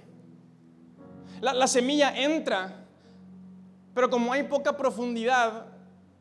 La, 1.40 1.54
la 1.54 1.66
semilla 1.66 2.16
entra, 2.16 2.87
pero 3.95 4.11
como 4.11 4.33
hay 4.33 4.45
poca 4.45 4.76
profundidad, 4.76 5.66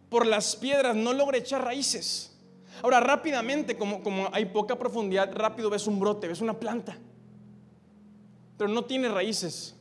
por 0.10 0.26
las 0.26 0.56
piedras 0.56 0.96
no 0.96 1.14
logra 1.14 1.38
echar 1.38 1.64
raíces. 1.64 2.38
Ahora, 2.82 3.00
rápidamente, 3.00 3.78
como, 3.78 4.02
como 4.02 4.30
hay 4.32 4.46
poca 4.46 4.78
profundidad, 4.78 5.32
rápido 5.34 5.70
ves 5.70 5.88
un 5.88 6.00
brote, 6.00 6.28
ves 6.28 6.42
una 6.42 6.54
planta, 6.60 6.98
pero 8.58 8.70
no 8.70 8.86
tiene 8.86 9.10
raíces. 9.10 9.76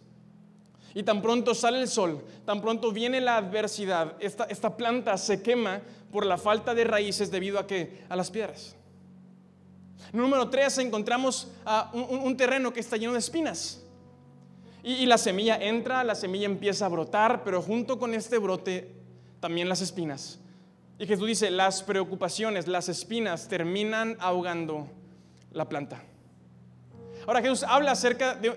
Y 0.94 1.02
tan 1.02 1.22
pronto 1.22 1.54
sale 1.54 1.80
el 1.80 1.88
sol, 1.88 2.24
tan 2.44 2.60
pronto 2.60 2.90
viene 2.90 3.20
la 3.20 3.36
adversidad, 3.36 4.16
esta, 4.18 4.44
esta 4.44 4.76
planta 4.76 5.16
se 5.16 5.42
quema 5.42 5.82
por 6.10 6.24
la 6.26 6.38
falta 6.38 6.74
de 6.74 6.84
raíces 6.84 7.30
debido 7.30 7.58
a 7.58 7.66
que 7.66 8.04
a 8.08 8.16
las 8.16 8.30
piedras. 8.30 8.74
Número 10.12 10.48
tres, 10.48 10.78
encontramos 10.78 11.48
a 11.64 11.90
un, 11.92 12.36
terreno 12.36 12.72
que 12.72 12.80
está 12.80 12.96
lleno 12.96 13.12
de 13.12 13.18
espinas. 13.18 13.82
Y, 14.82 14.94
y, 14.94 15.06
la 15.06 15.18
semilla 15.18 15.56
entra, 15.56 16.04
la 16.04 16.14
semilla 16.14 16.46
empieza 16.46 16.86
a 16.86 16.88
brotar, 16.88 17.42
pero 17.44 17.60
junto 17.60 17.98
con 17.98 18.14
este 18.14 18.38
brote 18.38 18.94
también 19.40 19.68
las 19.68 19.80
espinas. 19.82 20.38
Y 20.98 21.06
Jesús 21.06 21.26
dice, 21.26 21.50
las 21.50 21.82
preocupaciones, 21.82 22.66
las 22.66 22.88
espinas 22.88 23.48
terminan 23.48 24.16
ahogando 24.20 24.88
la 25.52 25.68
planta. 25.68 26.02
Ahora 27.26 27.42
Jesús 27.42 27.62
habla 27.62 27.92
acerca 27.92 28.34
de, 28.34 28.50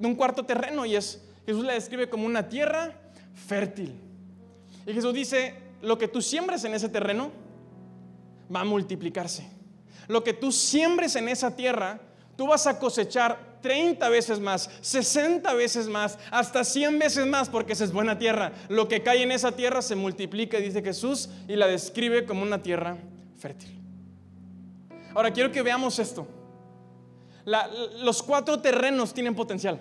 un 0.00 0.14
cuarto 0.14 0.44
terreno 0.44 0.86
y 0.86 0.96
es, 0.96 1.22
Jesús 1.46 1.64
la 1.64 1.74
describe 1.74 2.08
como 2.08 2.24
una 2.24 2.48
tierra 2.48 2.94
fértil. 3.34 3.94
Y 4.86 4.92
Jesús 4.92 5.12
dice, 5.12 5.54
lo 5.82 5.98
que 5.98 6.08
tú 6.08 6.22
siembres 6.22 6.64
en 6.64 6.74
ese 6.74 6.88
terreno 6.88 7.30
va 8.54 8.60
a 8.60 8.64
multiplicarse. 8.64 9.48
Lo 10.08 10.24
que 10.24 10.32
tú 10.32 10.52
siembres 10.52 11.16
en 11.16 11.28
esa 11.28 11.54
tierra, 11.54 12.00
tú 12.36 12.48
vas 12.48 12.66
a 12.66 12.78
cosechar 12.78 13.50
30 13.62 14.08
veces 14.08 14.40
más, 14.40 14.70
60 14.80 15.52
veces 15.54 15.88
más, 15.88 16.18
hasta 16.30 16.64
100 16.64 16.98
veces 16.98 17.26
más, 17.26 17.48
porque 17.48 17.74
esa 17.74 17.84
es 17.84 17.92
buena 17.92 18.18
tierra. 18.18 18.52
Lo 18.68 18.88
que 18.88 19.02
cae 19.02 19.22
en 19.22 19.32
esa 19.32 19.52
tierra 19.52 19.82
se 19.82 19.96
multiplica, 19.96 20.58
dice 20.58 20.82
Jesús, 20.82 21.28
y 21.46 21.56
la 21.56 21.66
describe 21.66 22.24
como 22.24 22.42
una 22.42 22.62
tierra 22.62 22.96
fértil. 23.38 23.78
Ahora 25.14 25.32
quiero 25.32 25.50
que 25.52 25.62
veamos 25.62 25.98
esto. 25.98 26.26
los 28.02 28.22
cuatro 28.22 28.60
terrenos 28.60 29.12
tienen 29.14 29.34
potencial. 29.34 29.80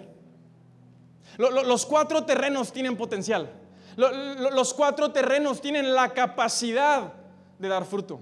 los 1.38 1.86
cuatro 1.86 2.26
terrenos 2.26 2.72
tienen 2.72 2.96
potencial. 2.98 3.59
Los 3.96 4.74
cuatro 4.74 5.12
terrenos 5.12 5.62
tienen 5.62 5.94
la 5.94 6.10
capacidad 6.10 7.14
de 7.58 7.68
dar 7.68 7.86
fruto. 7.86 8.20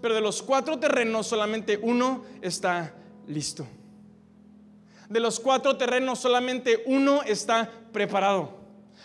Pero 0.00 0.14
de 0.14 0.20
los 0.20 0.42
cuatro 0.42 0.78
terrenos 0.78 1.26
solamente 1.26 1.78
uno 1.82 2.24
está 2.40 2.94
listo. 3.26 3.66
De 5.08 5.20
los 5.20 5.40
cuatro 5.40 5.76
terrenos 5.76 6.18
solamente 6.18 6.82
uno 6.86 7.22
está 7.22 7.70
preparado. 7.92 8.58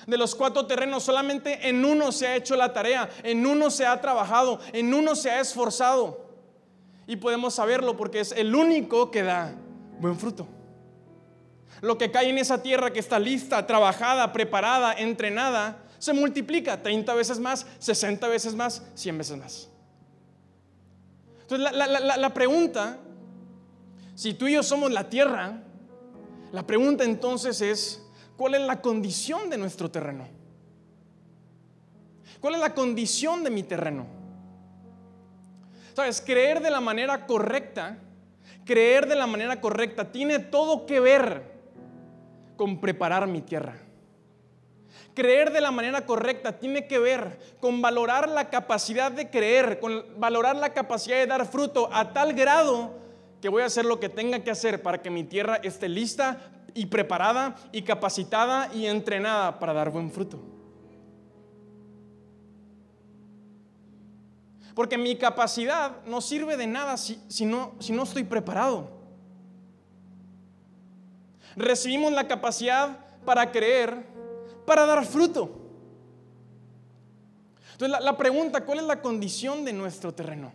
De 0.05 0.17
los 0.17 0.35
cuatro 0.35 0.65
terrenos 0.65 1.03
solamente 1.03 1.69
en 1.69 1.85
uno 1.85 2.11
se 2.11 2.27
ha 2.27 2.35
hecho 2.35 2.55
la 2.55 2.73
tarea, 2.73 3.09
en 3.23 3.45
uno 3.45 3.71
se 3.71 3.85
ha 3.85 4.01
trabajado, 4.01 4.59
en 4.73 4.93
uno 4.93 5.15
se 5.15 5.31
ha 5.31 5.39
esforzado. 5.39 6.25
Y 7.07 7.15
podemos 7.15 7.53
saberlo 7.53 7.95
porque 7.95 8.19
es 8.19 8.31
el 8.33 8.53
único 8.53 9.11
que 9.11 9.23
da 9.23 9.55
buen 9.99 10.17
fruto. 10.17 10.47
Lo 11.81 11.97
que 11.97 12.11
cae 12.11 12.29
en 12.29 12.37
esa 12.37 12.61
tierra 12.61 12.91
que 12.91 12.99
está 12.99 13.19
lista, 13.19 13.65
trabajada, 13.65 14.31
preparada, 14.31 14.93
entrenada, 14.93 15.82
se 16.03 16.11
multiplica 16.11 16.83
30 16.83 17.13
veces 17.13 17.39
más, 17.39 17.65
60 17.79 18.27
veces 18.27 18.55
más, 18.55 18.83
100 18.93 19.17
veces 19.17 19.37
más. 19.37 19.69
Entonces 21.43 21.71
la, 21.71 22.17
la 22.17 22.33
pregunta, 22.33 22.97
si 24.13 24.33
tú 24.33 24.49
y 24.49 24.51
yo 24.51 24.63
somos 24.63 24.91
la 24.91 25.09
tierra, 25.09 25.63
la 26.51 26.67
pregunta 26.67 27.05
entonces 27.05 27.61
es, 27.61 28.05
¿cuál 28.35 28.55
es 28.55 28.61
la 28.63 28.81
condición 28.81 29.49
de 29.49 29.57
nuestro 29.57 29.89
terreno? 29.89 30.27
¿Cuál 32.41 32.55
es 32.55 32.59
la 32.59 32.73
condición 32.73 33.45
de 33.45 33.49
mi 33.49 33.63
terreno? 33.63 34.05
Sabes, 35.93 36.19
creer 36.19 36.61
de 36.61 36.69
la 36.69 36.81
manera 36.81 37.25
correcta, 37.25 37.97
creer 38.65 39.07
de 39.07 39.15
la 39.15 39.25
manera 39.25 39.61
correcta 39.61 40.11
tiene 40.11 40.39
todo 40.39 40.85
que 40.85 40.99
ver 40.99 41.43
con 42.57 42.81
preparar 42.81 43.25
mi 43.25 43.41
tierra. 43.41 43.77
Creer 45.13 45.51
de 45.51 45.61
la 45.61 45.71
manera 45.71 46.05
correcta 46.05 46.59
tiene 46.59 46.87
que 46.87 46.97
ver 46.97 47.39
con 47.59 47.81
valorar 47.81 48.27
la 48.27 48.49
capacidad 48.49 49.11
de 49.11 49.29
creer, 49.29 49.79
con 49.79 50.03
valorar 50.17 50.55
la 50.55 50.73
capacidad 50.73 51.17
de 51.17 51.27
dar 51.27 51.45
fruto 51.45 51.89
a 51.93 52.13
tal 52.13 52.33
grado 52.33 52.91
que 53.41 53.49
voy 53.49 53.61
a 53.61 53.65
hacer 53.65 53.85
lo 53.85 53.99
que 53.99 54.09
tenga 54.09 54.39
que 54.39 54.51
hacer 54.51 54.81
para 54.81 55.01
que 55.01 55.09
mi 55.09 55.23
tierra 55.23 55.57
esté 55.57 55.89
lista 55.89 56.39
y 56.73 56.87
preparada 56.87 57.55
y 57.71 57.83
capacitada 57.83 58.69
y 58.73 58.87
entrenada 58.87 59.59
para 59.59 59.73
dar 59.73 59.89
buen 59.89 60.09
fruto. 60.09 60.39
Porque 64.73 64.97
mi 64.97 65.15
capacidad 65.17 66.03
no 66.05 66.21
sirve 66.21 66.57
de 66.57 66.67
nada 66.67 66.97
si, 66.97 67.45
no, 67.45 67.73
si 67.79 67.93
no 67.93 68.03
estoy 68.03 68.23
preparado. 68.23 68.89
Recibimos 71.55 72.11
la 72.11 72.27
capacidad 72.27 72.97
para 73.25 73.51
creer, 73.51 74.05
para 74.65 74.85
dar 74.85 75.05
fruto. 75.05 75.59
Entonces 77.73 78.03
la 78.03 78.17
pregunta, 78.17 78.65
¿cuál 78.65 78.79
es 78.79 78.85
la 78.85 79.01
condición 79.01 79.65
de 79.65 79.73
nuestro 79.73 80.13
terreno? 80.13 80.53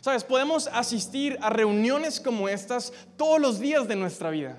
Sabes, 0.00 0.24
podemos 0.24 0.68
asistir 0.68 1.38
a 1.42 1.50
reuniones 1.50 2.20
como 2.20 2.48
estas 2.48 2.92
todos 3.16 3.40
los 3.40 3.58
días 3.58 3.88
de 3.88 3.96
nuestra 3.96 4.30
vida. 4.30 4.58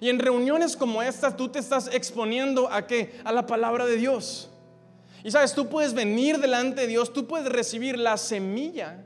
Y 0.00 0.08
en 0.08 0.18
reuniones 0.18 0.76
como 0.76 1.02
estas 1.02 1.36
tú 1.36 1.48
te 1.48 1.58
estás 1.58 1.90
exponiendo 1.92 2.72
a 2.72 2.86
qué? 2.86 3.20
A 3.24 3.32
la 3.32 3.46
palabra 3.46 3.86
de 3.86 3.96
Dios. 3.96 4.50
Y 5.24 5.30
sabes, 5.30 5.54
tú 5.54 5.68
puedes 5.68 5.94
venir 5.94 6.38
delante 6.38 6.82
de 6.82 6.86
Dios, 6.86 7.12
tú 7.12 7.26
puedes 7.26 7.48
recibir 7.48 7.98
la 7.98 8.16
semilla. 8.16 9.04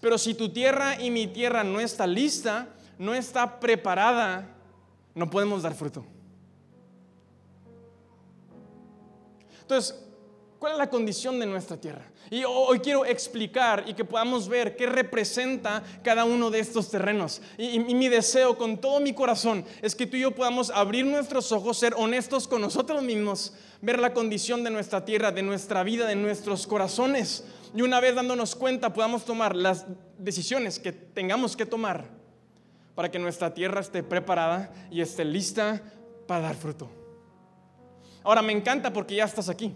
Pero 0.00 0.16
si 0.16 0.34
tu 0.34 0.50
tierra 0.50 1.00
y 1.00 1.10
mi 1.10 1.26
tierra 1.26 1.64
no 1.64 1.80
está 1.80 2.06
lista, 2.06 2.68
no 2.98 3.14
está 3.14 3.60
preparada, 3.60 4.54
no 5.14 5.28
podemos 5.28 5.62
dar 5.62 5.74
fruto. 5.74 6.04
Entonces, 9.68 9.94
¿cuál 10.58 10.72
es 10.72 10.78
la 10.78 10.88
condición 10.88 11.38
de 11.38 11.44
nuestra 11.44 11.76
tierra? 11.76 12.10
Y 12.30 12.42
hoy 12.44 12.78
quiero 12.78 13.04
explicar 13.04 13.84
y 13.86 13.92
que 13.92 14.02
podamos 14.02 14.48
ver 14.48 14.76
qué 14.76 14.86
representa 14.86 15.82
cada 16.02 16.24
uno 16.24 16.50
de 16.50 16.58
estos 16.58 16.90
terrenos. 16.90 17.42
Y, 17.58 17.78
mi 17.80 18.08
deseo 18.08 18.56
con 18.56 18.80
todo 18.80 18.98
mi 18.98 19.12
corazón 19.12 19.66
es 19.82 19.94
que 19.94 20.06
tú 20.06 20.16
y 20.16 20.20
yo 20.20 20.34
podamos 20.34 20.70
abrir 20.70 21.04
nuestros 21.04 21.52
ojos, 21.52 21.76
ser 21.76 21.92
honestos 21.98 22.48
con 22.48 22.62
nosotros 22.62 23.02
mismos, 23.02 23.52
ver 23.82 23.98
la 23.98 24.14
condición 24.14 24.64
de 24.64 24.70
nuestra 24.70 25.04
tierra, 25.04 25.32
de 25.32 25.42
nuestra 25.42 25.82
vida, 25.82 26.06
de 26.06 26.16
nuestros 26.16 26.66
corazones. 26.66 27.44
y 27.74 27.82
una 27.82 28.00
vez 28.00 28.14
dándonos 28.14 28.56
cuenta 28.56 28.94
podamos 28.94 29.26
tomar 29.26 29.54
las 29.54 29.84
decisiones 30.16 30.78
que 30.78 30.92
tengamos 30.92 31.58
que 31.58 31.66
tomar 31.66 32.06
para 32.94 33.10
que 33.10 33.18
nuestra 33.18 33.52
tierra 33.52 33.82
esté 33.82 34.02
preparada 34.02 34.72
y 34.90 35.02
esté 35.02 35.26
lista 35.26 35.82
para 36.26 36.40
dar 36.40 36.56
fruto. 36.56 36.97
Ahora 38.28 38.42
me 38.42 38.52
encanta 38.52 38.92
porque 38.92 39.14
ya 39.14 39.24
estás 39.24 39.48
aquí. 39.48 39.72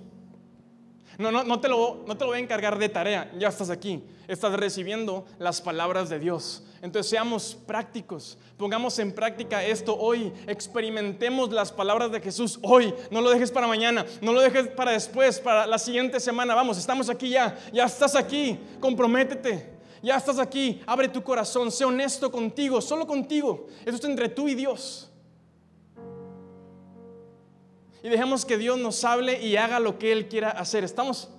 No, 1.17 1.33
no, 1.33 1.43
no, 1.43 1.59
te 1.59 1.71
lo, 1.71 2.05
no 2.07 2.19
te 2.19 2.25
lo 2.25 2.33
voy 2.33 2.37
a 2.37 2.43
encargar 2.43 2.79
de 2.79 2.91
tarea, 2.91 3.33
ya 3.39 3.49
estás 3.49 3.71
aquí, 3.71 4.05
estás 4.29 4.53
recibiendo 4.53 5.25
las 5.39 5.63
palabras 5.63 6.11
de 6.11 6.19
Dios. 6.19 6.63
Entonces 6.83 7.09
seamos 7.09 7.55
prácticos, 7.55 8.37
pongamos 8.59 8.99
en 8.99 9.15
práctica 9.15 9.65
esto 9.65 9.97
hoy, 9.97 10.35
experimentemos 10.47 11.51
las 11.51 11.73
palabras 11.73 12.13
de 12.13 12.21
Jesús 12.21 12.59
hoy, 12.63 12.93
no 13.11 13.23
lo 13.23 13.31
dejes 13.31 13.51
para 13.51 13.67
mañana, 13.67 14.05
no 14.21 14.35
lo 14.35 14.43
dejes 14.43 14.69
para 14.69 14.91
después, 14.91 15.41
para 15.41 15.67
la 15.67 15.79
siguiente 15.79 16.21
semana, 16.21 16.55
vamos, 16.55 16.77
estamos 16.77 17.09
aquí 17.09 17.31
ya, 17.31 17.59
ya 17.73 17.87
estás 17.87 18.15
aquí, 18.15 18.59
comprométete, 18.81 19.71
ya 20.03 20.17
estás 20.17 20.39
aquí, 20.39 20.83
abre 20.85 21.09
tu 21.09 21.23
corazón, 21.23 21.73
sé 21.73 21.87
honesto 21.87 22.31
contigo, 22.31 22.83
solo 22.83 23.07
contigo, 23.07 23.67
eso 23.87 23.97
es 23.97 24.05
entre 24.05 24.29
tú 24.29 24.47
y 24.47 24.55
Dios 24.55 25.09
y 28.03 28.09
dejemos 28.09 28.45
que 28.45 28.59
Dios 28.59 28.79
nos 28.79 29.05
hable 29.05 29.41
y 29.41 29.57
haga 29.57 29.79
lo 29.79 29.99
que 29.99 30.13
Él 30.13 30.29
quiera 30.29 30.51
hacer. 30.51 30.83
¿Estamos? 30.83 31.31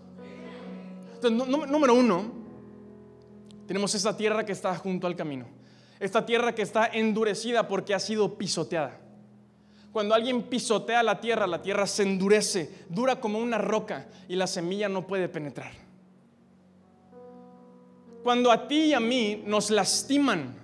Número 1.22 1.93
uno, 1.93 2.32
tenemos 3.67 3.93
esta 3.96 4.15
tierra 4.15 4.46
que 4.46 4.53
está 4.53 4.75
junto 4.75 5.08
al 5.08 5.15
camino. 5.15 5.46
Esta 6.00 6.25
tierra 6.25 6.55
que 6.55 6.62
está 6.62 6.88
endurecida 6.88 7.67
porque 7.67 7.93
ha 7.93 8.00
sido 8.00 8.38
pisoteada. 8.38 9.00
Cuando 9.91 10.15
alguien 10.15 10.43
pisotea 10.43 11.03
la 11.03 11.22
tierra, 11.22 11.46
la 11.48 11.62
tierra 11.62 11.86
se 11.86 12.03
endurece, 12.03 12.86
dura 12.89 13.20
como 13.20 13.39
una 13.39 13.58
roca 13.58 14.08
y 14.27 14.36
la 14.36 14.48
semilla 14.48 14.89
no 14.89 15.05
puede 15.05 15.29
penetrar. 15.29 15.72
Cuando 18.24 18.51
a 18.51 18.67
ti 18.67 18.86
y 18.86 18.93
a 18.93 19.00
mí 19.00 19.43
nos 19.46 19.70
lastiman, 19.70 20.55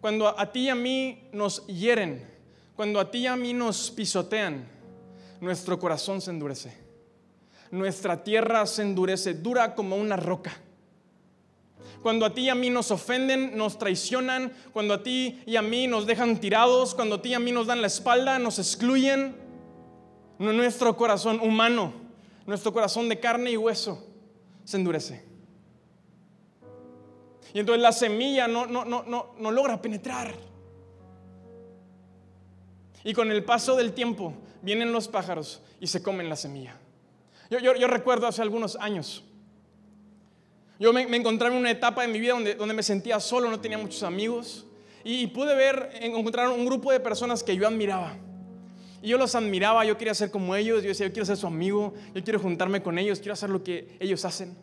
cuando 0.00 0.28
a 0.28 0.50
ti 0.50 0.60
y 0.60 0.68
a 0.70 0.74
mí 0.74 1.28
nos 1.32 1.66
hieren, 1.66 2.24
cuando 2.76 3.00
a 3.00 3.10
ti 3.10 3.18
y 3.18 3.26
a 3.26 3.36
mí 3.36 3.52
nos 3.52 3.90
pisotean, 3.90 4.73
nuestro 5.40 5.78
corazón 5.78 6.20
se 6.20 6.30
endurece. 6.30 6.76
Nuestra 7.70 8.22
tierra 8.22 8.66
se 8.66 8.82
endurece, 8.82 9.34
dura 9.34 9.74
como 9.74 9.96
una 9.96 10.16
roca. 10.16 10.52
Cuando 12.02 12.26
a 12.26 12.34
ti 12.34 12.42
y 12.42 12.48
a 12.50 12.54
mí 12.54 12.68
nos 12.70 12.90
ofenden, 12.90 13.56
nos 13.56 13.78
traicionan, 13.78 14.52
cuando 14.72 14.94
a 14.94 15.02
ti 15.02 15.42
y 15.46 15.56
a 15.56 15.62
mí 15.62 15.86
nos 15.86 16.06
dejan 16.06 16.38
tirados, 16.38 16.94
cuando 16.94 17.16
a 17.16 17.22
ti 17.22 17.30
y 17.30 17.34
a 17.34 17.38
mí 17.38 17.50
nos 17.50 17.66
dan 17.66 17.80
la 17.80 17.86
espalda, 17.86 18.38
nos 18.38 18.58
excluyen, 18.58 19.34
nuestro 20.38 20.96
corazón 20.96 21.40
humano, 21.40 21.92
nuestro 22.46 22.72
corazón 22.72 23.08
de 23.08 23.18
carne 23.18 23.52
y 23.52 23.56
hueso, 23.56 24.06
se 24.64 24.76
endurece. 24.76 25.24
Y 27.54 27.60
entonces 27.60 27.82
la 27.82 27.92
semilla 27.92 28.48
no, 28.48 28.66
no, 28.66 28.84
no, 28.84 29.04
no, 29.38 29.50
logra 29.50 29.80
penetrar. 29.80 30.34
Y 33.04 33.12
con 33.12 33.30
el 33.30 33.44
paso 33.44 33.76
del 33.76 33.92
tiempo 33.92 34.34
vienen 34.64 34.92
los 34.92 35.08
pájaros 35.08 35.62
y 35.80 35.86
se 35.86 36.02
comen 36.02 36.28
la 36.28 36.36
semilla. 36.36 36.76
Yo, 37.50 37.86
recuerdo 37.86 38.26
hace 38.26 38.42
algunos 38.42 38.76
años, 38.76 39.22
yo 40.80 40.92
me, 40.92 41.02
encontraba 41.02 41.54
en 41.54 41.60
una 41.60 41.70
etapa 41.70 42.02
de 42.02 42.08
mi 42.08 42.18
vida 42.18 42.32
donde, 42.32 42.54
donde 42.54 42.74
me 42.74 42.82
sentía 42.82 43.20
solo, 43.20 43.48
no 43.50 43.60
tenía 43.60 43.78
muchos 43.78 44.02
amigos 44.02 44.66
y, 45.04 45.26
pude 45.28 45.54
ver, 45.54 45.90
encontrar 46.00 46.48
un 46.48 46.64
grupo 46.64 46.90
de 46.90 46.98
personas 46.98 47.42
que 47.42 47.54
yo 47.54 47.68
admiraba. 47.68 48.16
Y 49.02 49.08
yo 49.08 49.18
los 49.18 49.34
admiraba, 49.34 49.84
yo 49.84 49.98
quería 49.98 50.14
ser 50.14 50.30
como 50.30 50.56
ellos, 50.56 50.82
yo 50.82 50.88
decía, 50.88 51.06
yo 51.06 51.12
quiero 51.12 51.26
ser 51.26 51.36
su 51.36 51.46
amigo, 51.46 51.92
yo 52.14 52.24
quiero 52.24 52.40
juntarme 52.40 52.82
con 52.82 52.98
ellos, 52.98 53.18
quiero 53.18 53.34
hacer 53.34 53.50
lo 53.50 53.62
que 53.62 53.96
ellos 54.00 54.24
hacen. 54.24 54.56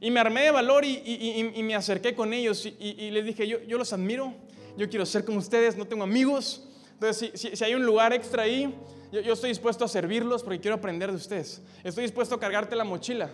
Y 0.00 0.10
me 0.10 0.20
armé 0.20 0.42
de 0.42 0.50
valor 0.50 0.84
y, 0.84 1.62
me 1.62 1.74
acerqué 1.74 2.14
con 2.14 2.34
ellos 2.34 2.66
y, 2.66 3.10
les 3.10 3.24
dije, 3.24 3.48
yo, 3.48 3.62
yo 3.62 3.78
los 3.78 3.92
admiro, 3.94 4.34
yo 4.76 4.90
quiero 4.90 5.06
ser 5.06 5.24
como 5.24 5.38
ustedes, 5.38 5.76
no 5.76 5.86
tengo 5.86 6.04
amigos, 6.04 6.68
entonces, 7.02 7.32
si, 7.58 7.64
hay 7.64 7.74
un 7.74 7.84
lugar 7.84 8.12
extra 8.12 8.44
ahí, 8.44 8.72
yo, 9.12 9.34
estoy 9.34 9.50
dispuesto 9.50 9.84
a 9.84 9.88
servirlos 9.88 10.42
porque 10.42 10.58
quiero 10.58 10.76
aprender 10.76 11.10
de 11.10 11.16
ustedes. 11.16 11.60
Estoy 11.84 12.04
dispuesto 12.04 12.34
a 12.34 12.40
cargarte 12.40 12.74
la 12.74 12.84
mochila. 12.84 13.28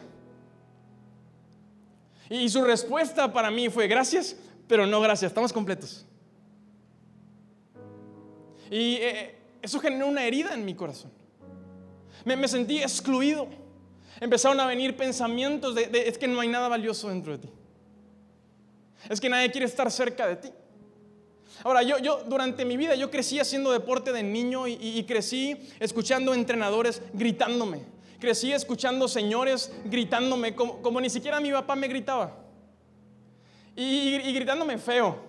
Y, 2.29 2.49
su 2.49 2.63
respuesta 2.65 3.33
para 3.33 3.51
mí 3.51 3.69
fue 3.71 3.87
gracias, 3.87 4.37
pero 4.67 4.87
no 4.87 5.01
gracias, 5.01 5.31
estamos 5.31 5.53
completos. 5.53 6.05
Y 8.71 8.97
eh, 8.97 9.37
eso 9.63 9.79
generó 9.79 10.09
una 10.09 10.25
herida 10.25 10.53
en 10.53 10.65
mi 10.65 10.75
corazón. 10.75 11.13
Me, 12.25 12.49
sentí 12.49 12.83
excluido. 12.83 13.49
Empezaron 14.21 14.59
a 14.59 14.67
venir 14.67 14.97
pensamientos 14.97 15.77
de, 15.77 15.89
es 16.07 16.19
que 16.19 16.27
no 16.27 16.41
hay 16.41 16.49
nada 16.49 16.69
valioso 16.69 17.09
dentro 17.09 17.33
de 17.33 17.47
ti. 17.47 17.49
Es 19.09 19.21
que 19.21 19.29
nadie 19.29 19.51
quiere 19.53 19.67
estar 19.67 19.91
cerca 19.93 20.27
de 20.27 20.37
ti. 20.37 20.51
Ahora, 21.65 21.83
yo, 21.83 21.99
yo 21.99 22.23
durante 22.27 22.65
mi 22.65 22.77
vida, 22.77 22.95
yo 22.95 23.11
crecí 23.11 23.39
haciendo 23.39 23.73
deporte 23.73 24.13
de 24.13 24.23
niño 24.23 24.67
y, 24.67 25.05
crecí 25.05 25.57
escuchando 25.81 26.35
entrenadores 26.35 27.03
gritándome. 27.13 27.83
Crecí 28.21 28.53
escuchando 28.53 29.07
señores 29.07 29.73
gritándome 29.85 30.55
como, 30.55 31.01
ni 31.01 31.11
siquiera 31.11 31.41
mi 31.41 31.53
papá 31.53 31.77
me 31.77 31.89
gritaba. 31.89 32.37
y 33.77 34.33
gritándome 34.33 34.79
feo. 34.79 35.28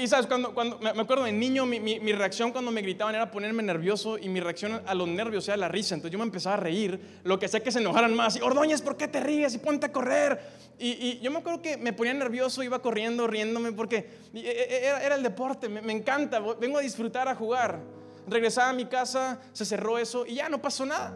Y 0.00 0.08
sabes, 0.08 0.26
cuando, 0.26 0.54
cuando 0.54 0.78
me 0.78 0.88
acuerdo 0.88 1.24
de 1.24 1.32
niño, 1.32 1.66
mi, 1.66 1.78
mi, 1.78 2.12
reacción 2.12 2.50
cuando 2.50 2.70
me 2.70 2.80
gritaban 2.80 3.14
era 3.14 3.30
ponerme 3.30 3.62
nervioso 3.62 4.16
y 4.16 4.26
mi 4.30 4.40
reacción 4.40 4.80
a 4.86 4.94
los 4.94 5.06
nervios 5.06 5.46
era 5.48 5.58
la 5.58 5.68
risa. 5.68 5.94
Entonces 5.94 6.12
yo 6.12 6.18
me 6.18 6.24
empezaba 6.24 6.54
a 6.54 6.60
reír, 6.60 6.98
lo 7.24 7.38
que 7.38 7.44
hacía 7.44 7.60
que 7.60 7.70
se 7.70 7.78
enojaran 7.78 8.14
más. 8.14 8.36
Y 8.36 8.40
Ordóñez, 8.40 8.80
¿por 8.80 8.96
qué 8.96 9.06
te 9.06 9.20
ríes? 9.20 9.54
Y 9.54 9.58
ponte 9.58 9.84
a 9.84 9.92
correr. 9.92 10.40
Y, 10.78 11.18
yo 11.20 11.30
me 11.30 11.40
acuerdo 11.40 11.60
que 11.60 11.76
me 11.76 11.92
ponía 11.92 12.14
nervioso, 12.14 12.62
iba 12.62 12.80
corriendo, 12.80 13.26
riéndome, 13.26 13.72
porque 13.72 14.08
e, 14.32 14.40
e, 14.40 14.86
era, 14.86 15.04
era 15.04 15.14
el 15.14 15.22
deporte, 15.22 15.68
me, 15.68 15.82
me, 15.82 15.92
encanta, 15.92 16.40
vengo 16.40 16.78
a 16.78 16.80
disfrutar, 16.80 17.28
a 17.28 17.34
jugar. 17.34 17.78
Regresaba 18.26 18.70
a 18.70 18.72
mi 18.72 18.86
casa, 18.86 19.42
se 19.52 19.66
cerró 19.66 19.98
eso 19.98 20.24
y 20.24 20.36
ya 20.36 20.48
no 20.48 20.62
pasó 20.62 20.86
nada. 20.86 21.14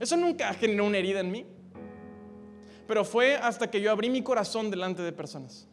Eso 0.00 0.16
nunca 0.16 0.54
generó 0.54 0.86
una 0.86 0.96
herida 0.96 1.20
en 1.20 1.30
mí. 1.30 1.46
Pero 2.86 3.04
fue 3.04 3.36
hasta 3.36 3.70
que 3.70 3.82
yo 3.82 3.90
abrí 3.90 4.08
mi 4.08 4.22
corazón 4.22 4.70
delante 4.70 5.02
de 5.02 5.12
personas 5.12 5.68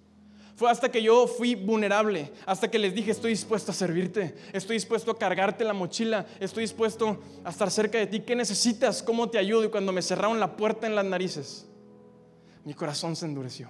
fue 0.55 0.71
hasta 0.71 0.89
que 0.89 1.03
yo 1.03 1.27
fui 1.27 1.53
vulnerable, 1.55 2.31
hasta 2.45 2.71
que 2.71 2.79
les 2.79 2.95
dije, 2.95 3.11
estoy 3.11 3.31
dispuesto 3.31 3.71
a 3.71 3.75
servirte, 3.75 4.35
estoy 4.53 4.77
dispuesto 4.77 5.11
a 5.11 5.19
cargarte 5.19 5.65
la 5.65 5.73
mochila, 5.73 6.25
estoy 6.39 6.63
dispuesto 6.63 7.19
a 7.43 7.49
estar 7.49 7.69
cerca 7.69 7.97
de 7.97 8.07
ti. 8.07 8.21
¿Qué 8.21 8.37
necesitas? 8.37 9.03
¿Cómo 9.03 9.29
te 9.29 9.37
ayudo? 9.37 9.65
Y 9.65 9.69
cuando 9.69 9.91
me 9.91 10.01
cerraron 10.01 10.39
la 10.39 10.55
puerta 10.55 10.87
en 10.87 10.95
las 10.95 11.03
narices, 11.03 11.67
mi 12.63 12.73
corazón 12.73 13.17
se 13.17 13.25
endureció. 13.25 13.69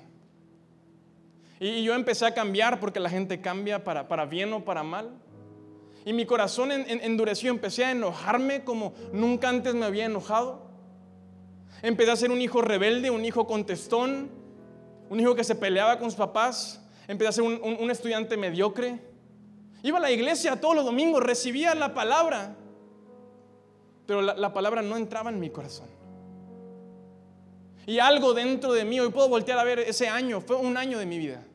Y 1.60 1.84
yo 1.84 1.96
empecé 1.96 2.28
a 2.28 2.36
cambiar 2.36 2.80
porque 2.80 3.00
la 3.00 3.10
gente 3.10 3.42
cambia 3.42 3.84
para, 3.84 4.08
para 4.08 4.26
bien 4.26 4.54
o 4.54 4.64
para 4.64 4.84
mal. 4.84 5.10
Y 6.06 6.14
mi 6.14 6.28
corazón 6.28 6.72
endureció, 6.72 7.50
empecé 7.50 7.86
a 7.86 7.92
enojarme 7.92 8.64
como 8.64 8.94
nunca 9.12 9.50
antes 9.50 9.74
me 9.74 9.86
había 9.86 10.06
enojado. 10.06 10.70
Empecé 11.82 12.12
a 12.12 12.16
ser 12.16 12.30
un 12.30 12.42
hijo 12.42 12.62
rebelde, 12.62 13.10
un 13.10 13.26
hijo 13.26 13.48
contestón, 13.48 14.30
un 15.10 15.20
hijo 15.20 15.36
que 15.36 15.44
se 15.44 15.56
peleaba 15.56 15.98
con 16.00 16.10
sus 16.10 16.18
papás, 16.18 16.82
empecé 17.08 17.30
a 17.30 17.32
ser 17.32 17.44
un, 17.44 17.92
estudiante 17.92 18.38
mediocre. 18.38 19.00
Iba 19.84 19.98
a 19.98 20.02
la 20.02 20.12
iglesia 20.12 20.60
todos 20.60 20.76
los 20.76 20.86
domingos, 20.86 21.22
recibía 21.22 21.76
la 21.76 21.94
palabra, 21.94 22.56
pero 24.06 24.22
la, 24.22 24.54
palabra 24.54 24.82
no 24.82 24.98
entraba 24.98 25.30
en 25.30 25.40
mi 25.40 25.50
corazón. 25.50 25.88
Y 27.86 28.00
algo 28.00 28.34
dentro 28.34 28.74
de 28.74 28.84
mí, 28.84 29.00
hoy 29.00 29.10
puedo 29.10 29.30
voltear 29.30 29.60
a 29.60 29.64
ver 29.64 29.80
ese 29.80 30.08
año, 30.08 30.42
fue 30.42 30.56
un 30.56 30.76
año 30.76 30.98
de 30.98 31.06
mi 31.06 31.20
vida. 31.20 31.46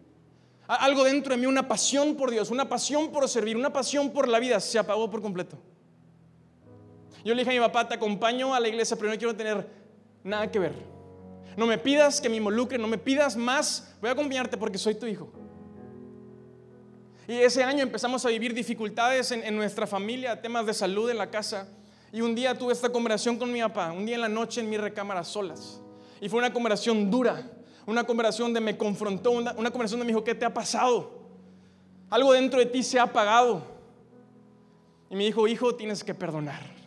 Algo 0.69 1.03
dentro 1.03 1.35
de 1.35 1.41
mí, 1.41 1.47
una 1.47 1.67
pasión 1.67 2.15
por 2.15 2.31
Dios, 2.31 2.51
una 2.51 2.69
pasión 2.69 3.11
por 3.11 3.29
servir, 3.29 3.57
una 3.57 3.73
pasión 3.73 4.11
por 4.11 4.29
la 4.29 4.39
vida, 4.39 4.61
se 4.61 4.79
apagó 4.79 5.11
por 5.11 5.21
completo. 5.21 5.59
Yo 7.25 7.35
le 7.35 7.43
dije 7.43 7.51
a 7.51 7.61
mi 7.61 7.67
papá, 7.67 7.89
te 7.89 7.95
acompaño 7.95 8.55
a 8.55 8.61
la 8.61 8.69
iglesia, 8.69 8.97
pero 8.97 9.11
no 9.11 9.19
quiero 9.19 9.35
tener 9.35 9.69
nada 10.23 10.49
que 10.49 10.61
ver. 10.61 11.00
No 11.57 11.67
me 11.67 11.79
pidas 11.79 12.21
que 12.21 12.29
me 12.29 12.37
involucre, 12.37 12.79
no 12.79 12.87
me 12.87 12.99
pidas 12.99 13.37
más. 13.37 13.95
Voy 14.01 14.09
a 14.09 14.13
acompañarte 14.13 14.57
porque 14.57 14.79
soy 14.79 14.95
tu 14.95 15.07
hijo. 15.07 15.31
Y 17.27 17.35
ese 17.35 17.63
año 17.63 17.83
empezamos 17.83 18.25
a 18.27 18.29
vivir 18.29 18.55
dificultades 18.55 19.31
en, 19.31 19.55
nuestra 19.55 19.87
familia, 19.87 20.41
temas 20.41 20.67
de 20.67 20.75
salud 20.75 21.09
en 21.11 21.19
la 21.19 21.31
casa. 21.31 21.69
Y 22.13 22.23
un 22.23 22.35
día 22.35 22.59
tuve 22.59 22.73
esta 22.73 22.91
conversación 22.91 23.39
con 23.39 23.53
mi 23.53 23.61
papá, 23.61 23.93
un 23.93 24.05
día 24.05 24.17
en 24.17 24.21
la 24.23 24.29
noche 24.29 24.61
en 24.61 24.69
mi 24.69 24.77
recámara 24.77 25.23
solas. 25.23 25.81
Y 26.21 26.29
fue 26.29 26.41
una 26.41 26.53
conversación 26.53 27.09
dura, 27.09 27.49
una 27.87 28.03
conversación 28.05 28.49
donde 28.49 28.61
me 28.61 28.77
confrontó, 28.77 29.31
una, 29.31 29.53
una 29.53 29.71
conversación 29.71 30.01
donde 30.01 30.13
me 30.13 30.17
dijo, 30.17 30.25
¿qué 30.25 30.35
te 30.35 30.45
ha 30.45 30.53
pasado? 30.53 31.21
Algo 32.11 32.33
dentro 32.33 32.59
de 32.59 32.67
ti 32.67 32.83
se 32.83 32.99
ha 32.99 33.05
apagado. 33.05 33.63
Y 35.09 35.15
me 35.15 35.25
dijo, 35.25 35.47
hijo, 35.47 35.77
tienes 35.77 36.03
que 36.03 36.15
perdonar. 36.15 36.80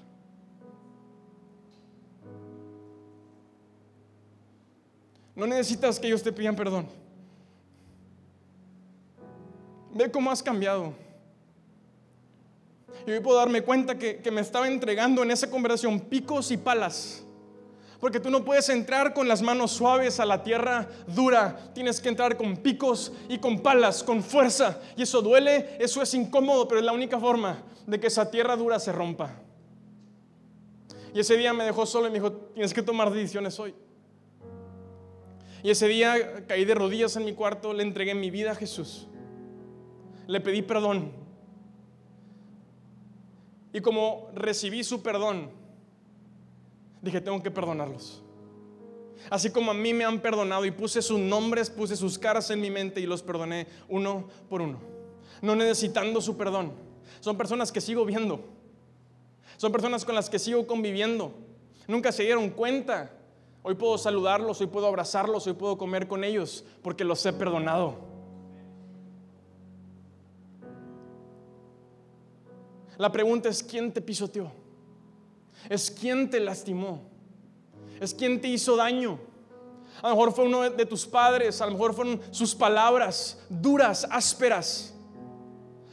No 5.35 5.47
necesitas 5.47 5.99
que 5.99 6.07
ellos 6.07 6.21
te 6.21 6.31
pidan 6.31 6.55
perdón. 6.55 6.87
Ve 9.93 10.09
cómo 10.11 10.31
has 10.31 10.41
cambiado. 10.41 10.93
Y 13.05 13.11
hoy 13.11 13.19
puedo 13.19 13.37
darme 13.37 13.61
cuenta 13.61 13.97
que, 13.97 14.21
me 14.31 14.41
estaba 14.41 14.67
entregando 14.67 15.23
en 15.23 15.31
esa 15.31 15.49
conversación 15.49 15.99
picos 15.99 16.51
y 16.51 16.57
palas 16.57 17.23
Porque 17.99 18.19
tú 18.19 18.29
no 18.29 18.45
puedes 18.45 18.69
entrar 18.69 19.13
con 19.13 19.27
las 19.27 19.41
manos 19.41 19.71
suaves 19.71 20.19
a 20.19 20.25
la 20.25 20.43
tierra 20.43 20.87
dura. 21.07 21.71
Tienes 21.73 21.99
que 21.99 22.09
entrar 22.09 22.37
con 22.37 22.57
picos 22.57 23.11
y 23.27 23.39
con 23.39 23.59
palas, 23.59 24.03
con 24.03 24.23
fuerza. 24.23 24.79
Y 24.95 25.03
eso 25.03 25.21
duele, 25.21 25.77
eso 25.79 26.01
es 26.01 26.13
incómodo, 26.13 26.67
pero 26.67 26.79
es 26.79 26.85
la 26.85 26.93
única 26.93 27.19
forma 27.19 27.63
de 27.85 27.99
que 27.99 28.07
esa 28.07 28.29
tierra 28.29 28.55
dura 28.55 28.79
se 28.79 28.91
rompa. 28.91 29.35
Y 31.13 31.19
ese 31.19 31.37
día 31.37 31.53
me 31.53 31.63
dejó 31.63 31.85
solo 31.85 32.07
y 32.07 32.09
me 32.09 32.15
dijo, 32.15 32.31
tienes 32.31 32.73
que 32.73 32.81
tomar 32.81 33.11
decisiones 33.11 33.59
hoy. 33.59 33.75
Y 35.63 35.69
ese 35.69 35.87
día 35.87 36.45
caí 36.45 36.65
de 36.65 36.75
rodillas 36.75 37.15
en 37.15 37.23
mi 37.23 37.33
cuarto, 37.33 37.73
le 37.73 37.83
entregué 37.83 38.13
mi 38.13 38.29
vida 38.29 38.51
a 38.51 38.55
Jesús. 38.55 39.07
Le 40.27 40.41
pedí 40.41 40.61
perdón. 40.61 41.13
Y 43.71 43.79
como 43.79 44.29
recibí 44.35 44.83
su 44.83 45.01
perdón, 45.01 45.49
dije, 47.01 47.21
tengo 47.21 47.41
que 47.41 47.49
perdonarlos. 47.49 48.21
Así 49.29 49.49
como 49.49 49.71
a 49.71 49.73
mí 49.73 49.93
me 49.93 50.03
han 50.03 50.19
perdonado 50.19 50.65
y 50.65 50.71
puse 50.71 51.01
sus 51.01 51.17
nombres, 51.17 51.69
puse 51.69 51.95
sus 51.95 52.19
caras 52.19 52.49
en 52.51 52.59
mi 52.59 52.69
mente 52.69 52.99
y 52.99 53.05
los 53.05 53.23
perdoné 53.23 53.67
uno 53.87 54.27
por 54.49 54.61
uno. 54.61 54.79
No 55.41 55.55
necesitando 55.55 56.21
su 56.21 56.35
perdón. 56.37 56.73
Son 57.21 57.37
personas 57.37 57.71
que 57.71 57.79
sigo 57.79 58.05
viendo. 58.05 58.43
Son 59.57 59.71
personas 59.71 60.03
con 60.03 60.13
las 60.13 60.29
que 60.29 60.39
sigo 60.39 60.67
conviviendo. 60.67 61.33
Nunca 61.87 62.11
se 62.11 62.23
dieron 62.23 62.49
cuenta. 62.49 63.11
Hoy 63.63 63.75
puedo 63.75 63.97
saludarlos, 63.97 64.61
hoy 64.61 64.67
puedo 64.67 64.87
abrazarlos, 64.87 65.47
hoy 65.47 65.53
puedo 65.53 65.77
comer 65.77 66.07
con 66.07 66.23
ellos 66.23 66.63
porque 66.81 67.03
los 67.03 67.25
he 67.25 67.33
perdonado. 67.33 67.95
La 72.97 73.11
pregunta 73.11 73.49
es, 73.49 73.63
¿quién 73.63 73.91
te 73.91 74.01
pisoteó? 74.01 74.51
es 75.69 75.91
quien 75.91 76.29
te 76.29 76.39
lastimó, 76.39 77.01
es 77.99 78.13
quien 78.13 78.41
te 78.41 78.47
hizo 78.47 78.75
daño. 78.75 79.19
A 80.01 80.09
lo 80.09 80.15
mejor 80.15 80.33
fue 80.33 80.45
uno 80.45 80.69
de 80.69 80.85
tus 80.85 81.05
padres, 81.05 81.61
a 81.61 81.65
lo 81.65 81.73
mejor 81.73 81.93
fueron 81.93 82.19
sus 82.31 82.55
palabras 82.55 83.39
duras, 83.49 84.07
ásperas. 84.09 84.93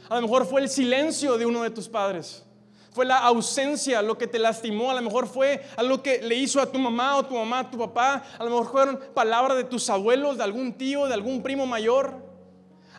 A 0.09 0.15
lo 0.15 0.23
mejor 0.23 0.45
fue 0.45 0.61
el 0.61 0.69
silencio 0.69 1.37
de 1.37 1.45
uno 1.45 1.63
de 1.63 1.69
tus 1.69 1.87
padres. 1.87 2.43
Fue 2.91 3.05
la 3.05 3.19
ausencia 3.19 4.01
lo 4.01 4.17
que 4.17 4.27
te 4.27 4.37
lastimó. 4.37 4.91
A 4.91 4.95
lo 4.95 5.01
mejor 5.01 5.27
fue 5.27 5.63
algo 5.77 6.03
que 6.03 6.21
le 6.21 6.35
hizo 6.35 6.59
a 6.59 6.65
tu 6.65 6.77
mamá 6.77 7.17
o 7.17 7.25
tu 7.25 7.35
mamá 7.35 7.59
a 7.59 7.71
tu 7.71 7.77
papá. 7.77 8.23
A 8.37 8.43
lo 8.43 8.49
mejor 8.49 8.71
fueron 8.71 8.99
palabras 9.13 9.57
de 9.57 9.63
tus 9.63 9.89
abuelos, 9.89 10.37
de 10.37 10.43
algún 10.43 10.73
tío, 10.73 11.07
de 11.07 11.13
algún 11.13 11.41
primo 11.41 11.65
mayor. 11.65 12.13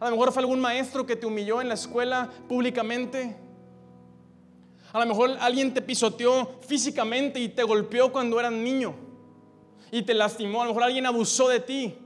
A 0.01 0.07
lo 0.07 0.13
mejor 0.13 0.33
fue 0.33 0.41
algún 0.41 0.61
maestro 0.61 1.05
que 1.05 1.15
te 1.15 1.27
humilló 1.27 1.61
en 1.61 1.69
la 1.69 1.75
escuela 1.75 2.31
públicamente. 2.49 3.37
A 4.93 4.99
lo 4.99 5.07
mejor 5.07 5.37
alguien 5.41 5.75
te 5.75 5.83
pisoteó 5.83 6.59
físicamente 6.67 7.39
y 7.39 7.49
te 7.49 7.63
golpeó 7.63 8.11
cuando 8.13 8.41
eras 8.41 8.53
niño 8.53 8.95
y 9.91 10.03
te 10.03 10.15
lastimó. 10.15 10.63
A 10.63 10.65
lo 10.65 10.71
mejor 10.71 10.85
alguien 10.85 11.05
abusó 11.05 11.49
de 11.49 11.61
ti. 11.61 11.99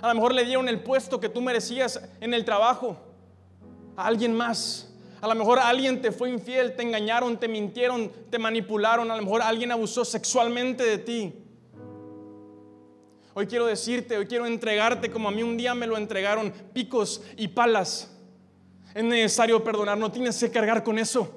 A 0.00 0.08
lo 0.08 0.14
mejor 0.14 0.34
le 0.34 0.44
dieron 0.44 0.68
el 0.68 0.82
puesto 0.82 1.20
que 1.20 1.28
tú 1.28 1.42
merecías 1.42 2.00
en 2.20 2.32
el 2.32 2.46
trabajo 2.46 2.96
a 3.94 4.06
alguien 4.06 4.34
más. 4.34 4.90
A 5.26 5.28
lo 5.28 5.34
mejor 5.34 5.58
alguien 5.58 6.00
te 6.00 6.12
fue 6.12 6.30
infiel, 6.30 6.76
te 6.76 6.84
engañaron, 6.84 7.36
te 7.36 7.48
mintieron, 7.48 8.12
te 8.30 8.38
manipularon. 8.38 9.10
A 9.10 9.16
lo 9.16 9.22
mejor 9.22 9.42
alguien 9.42 9.72
abusó 9.72 10.04
sexualmente 10.04 10.84
de 10.84 10.98
ti. 10.98 11.34
Hoy 13.34 13.48
quiero 13.48 13.66
decirte, 13.66 14.16
hoy 14.16 14.26
quiero 14.26 14.46
entregarte 14.46 15.10
como 15.10 15.28
a 15.28 15.32
mí 15.32 15.42
un 15.42 15.56
día 15.56 15.74
me 15.74 15.88
lo 15.88 15.96
entregaron, 15.96 16.52
picos 16.72 17.22
y 17.36 17.48
palas. 17.48 18.16
Es 18.94 19.02
necesario 19.02 19.64
perdonar, 19.64 19.98
no 19.98 20.12
tienes 20.12 20.38
que 20.38 20.48
cargar 20.48 20.84
con 20.84 20.96
eso. 20.96 21.28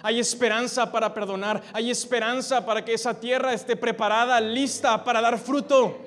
Hay 0.00 0.18
esperanza 0.18 0.90
para 0.90 1.12
perdonar. 1.12 1.62
Hay 1.74 1.90
esperanza 1.90 2.64
para 2.64 2.82
que 2.82 2.94
esa 2.94 3.20
tierra 3.20 3.52
esté 3.52 3.76
preparada, 3.76 4.40
lista 4.40 5.04
para 5.04 5.20
dar 5.20 5.38
fruto. 5.38 5.98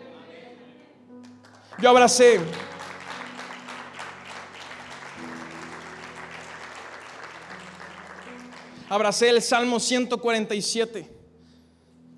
Yo 1.78 1.92
abracé. 1.92 2.40
Abracé 8.94 9.30
el 9.30 9.42
Salmo 9.42 9.80
147. 9.80 11.10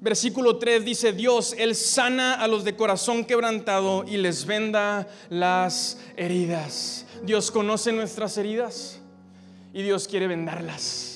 Versículo 0.02 0.58
3 0.58 0.84
dice, 0.84 1.14
Dios, 1.14 1.56
Él 1.58 1.74
sana 1.74 2.34
a 2.34 2.50
los 2.50 2.66
de 2.66 2.76
corazón 2.76 3.24
quebrantado 3.24 4.04
y 4.06 4.18
les 4.18 4.46
venda 4.46 5.08
las 5.30 5.98
heridas. 6.18 7.06
Dios 7.24 7.50
conoce 7.50 7.94
nuestras 7.94 8.38
heridas 8.38 9.00
y 9.74 9.84
Dios 9.84 10.06
quiere 10.10 10.28
vendarlas. 10.28 11.15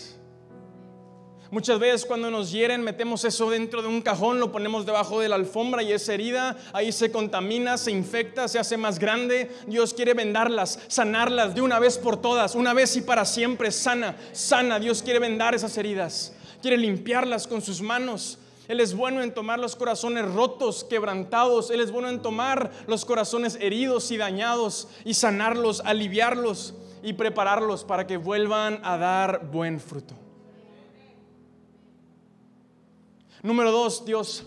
Muchas 1.51 1.79
veces 1.79 2.05
cuando 2.05 2.29
nos 2.29 2.51
hieren 2.51 2.83
metemos 2.83 3.25
eso 3.25 3.49
dentro 3.49 3.81
de 3.81 3.87
un 3.87 4.03
cajón, 4.03 4.39
lo 4.39 4.51
ponemos 4.51 4.85
debajo 4.85 5.19
de 5.19 5.29
la 5.29 5.35
alfombra 5.35 5.81
y 5.81 5.91
esa 5.91 6.13
herida 6.13 6.55
ahí 6.73 6.91
se 6.91 7.11
contamina, 7.11 7.79
se 7.79 7.89
infecta, 7.89 8.47
se 8.47 8.59
hace 8.59 8.77
más 8.77 8.99
grande. 8.99 9.49
Dios 9.65 9.95
quiere 9.95 10.13
vendarlas, 10.13 10.79
sanarlas 10.87 11.55
de 11.55 11.61
una 11.61 11.79
vez 11.79 11.97
por 11.97 12.21
todas, 12.21 12.53
una 12.53 12.75
vez 12.75 12.95
y 12.97 13.01
para 13.01 13.25
siempre, 13.25 13.71
sana, 13.71 14.15
sana. 14.31 14.79
Dios 14.79 15.01
quiere 15.01 15.17
vendar 15.17 15.55
esas 15.55 15.75
heridas, 15.75 16.33
quiere 16.61 16.77
limpiarlas 16.77 17.47
con 17.47 17.63
sus 17.63 17.81
manos. 17.81 18.37
Él 18.67 18.79
es 18.79 18.93
bueno 18.93 19.23
en 19.23 19.33
tomar 19.33 19.57
los 19.57 19.75
corazones 19.75 20.31
rotos, 20.31 20.83
quebrantados. 20.83 21.71
Él 21.71 21.81
es 21.81 21.89
bueno 21.89 22.09
en 22.09 22.21
tomar 22.21 22.69
los 22.85 23.05
corazones 23.05 23.57
heridos 23.59 24.11
y 24.11 24.17
dañados 24.17 24.87
y 25.03 25.15
sanarlos, 25.15 25.81
aliviarlos 25.83 26.75
y 27.01 27.13
prepararlos 27.13 27.83
para 27.83 28.05
que 28.05 28.17
vuelvan 28.17 28.79
a 28.83 28.97
dar 28.97 29.47
buen 29.51 29.79
fruto. 29.79 30.18
Número 33.41 33.71
dos, 33.71 34.05
Dios, 34.05 34.45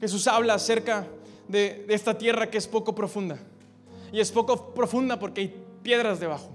Jesús 0.00 0.26
habla 0.26 0.54
acerca 0.54 1.06
de, 1.48 1.86
esta 1.88 2.16
tierra 2.16 2.50
que 2.50 2.58
es 2.58 2.66
poco 2.66 2.94
profunda. 2.94 3.38
Y 4.12 4.20
es 4.20 4.30
poco 4.30 4.74
profunda 4.74 5.18
porque 5.18 5.40
hay 5.42 5.64
piedras 5.82 6.20
debajo. 6.20 6.50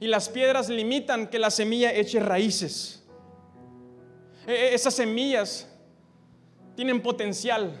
Y 0.00 0.06
las 0.06 0.28
piedras 0.28 0.68
limitan 0.68 1.28
que 1.28 1.38
la 1.38 1.50
semilla 1.50 1.92
eche 1.92 2.20
raíces. 2.20 3.02
E, 4.46 4.52
e, 4.52 4.74
esas 4.74 4.94
semillas 4.94 5.68
tienen 6.76 7.02
potencial, 7.02 7.72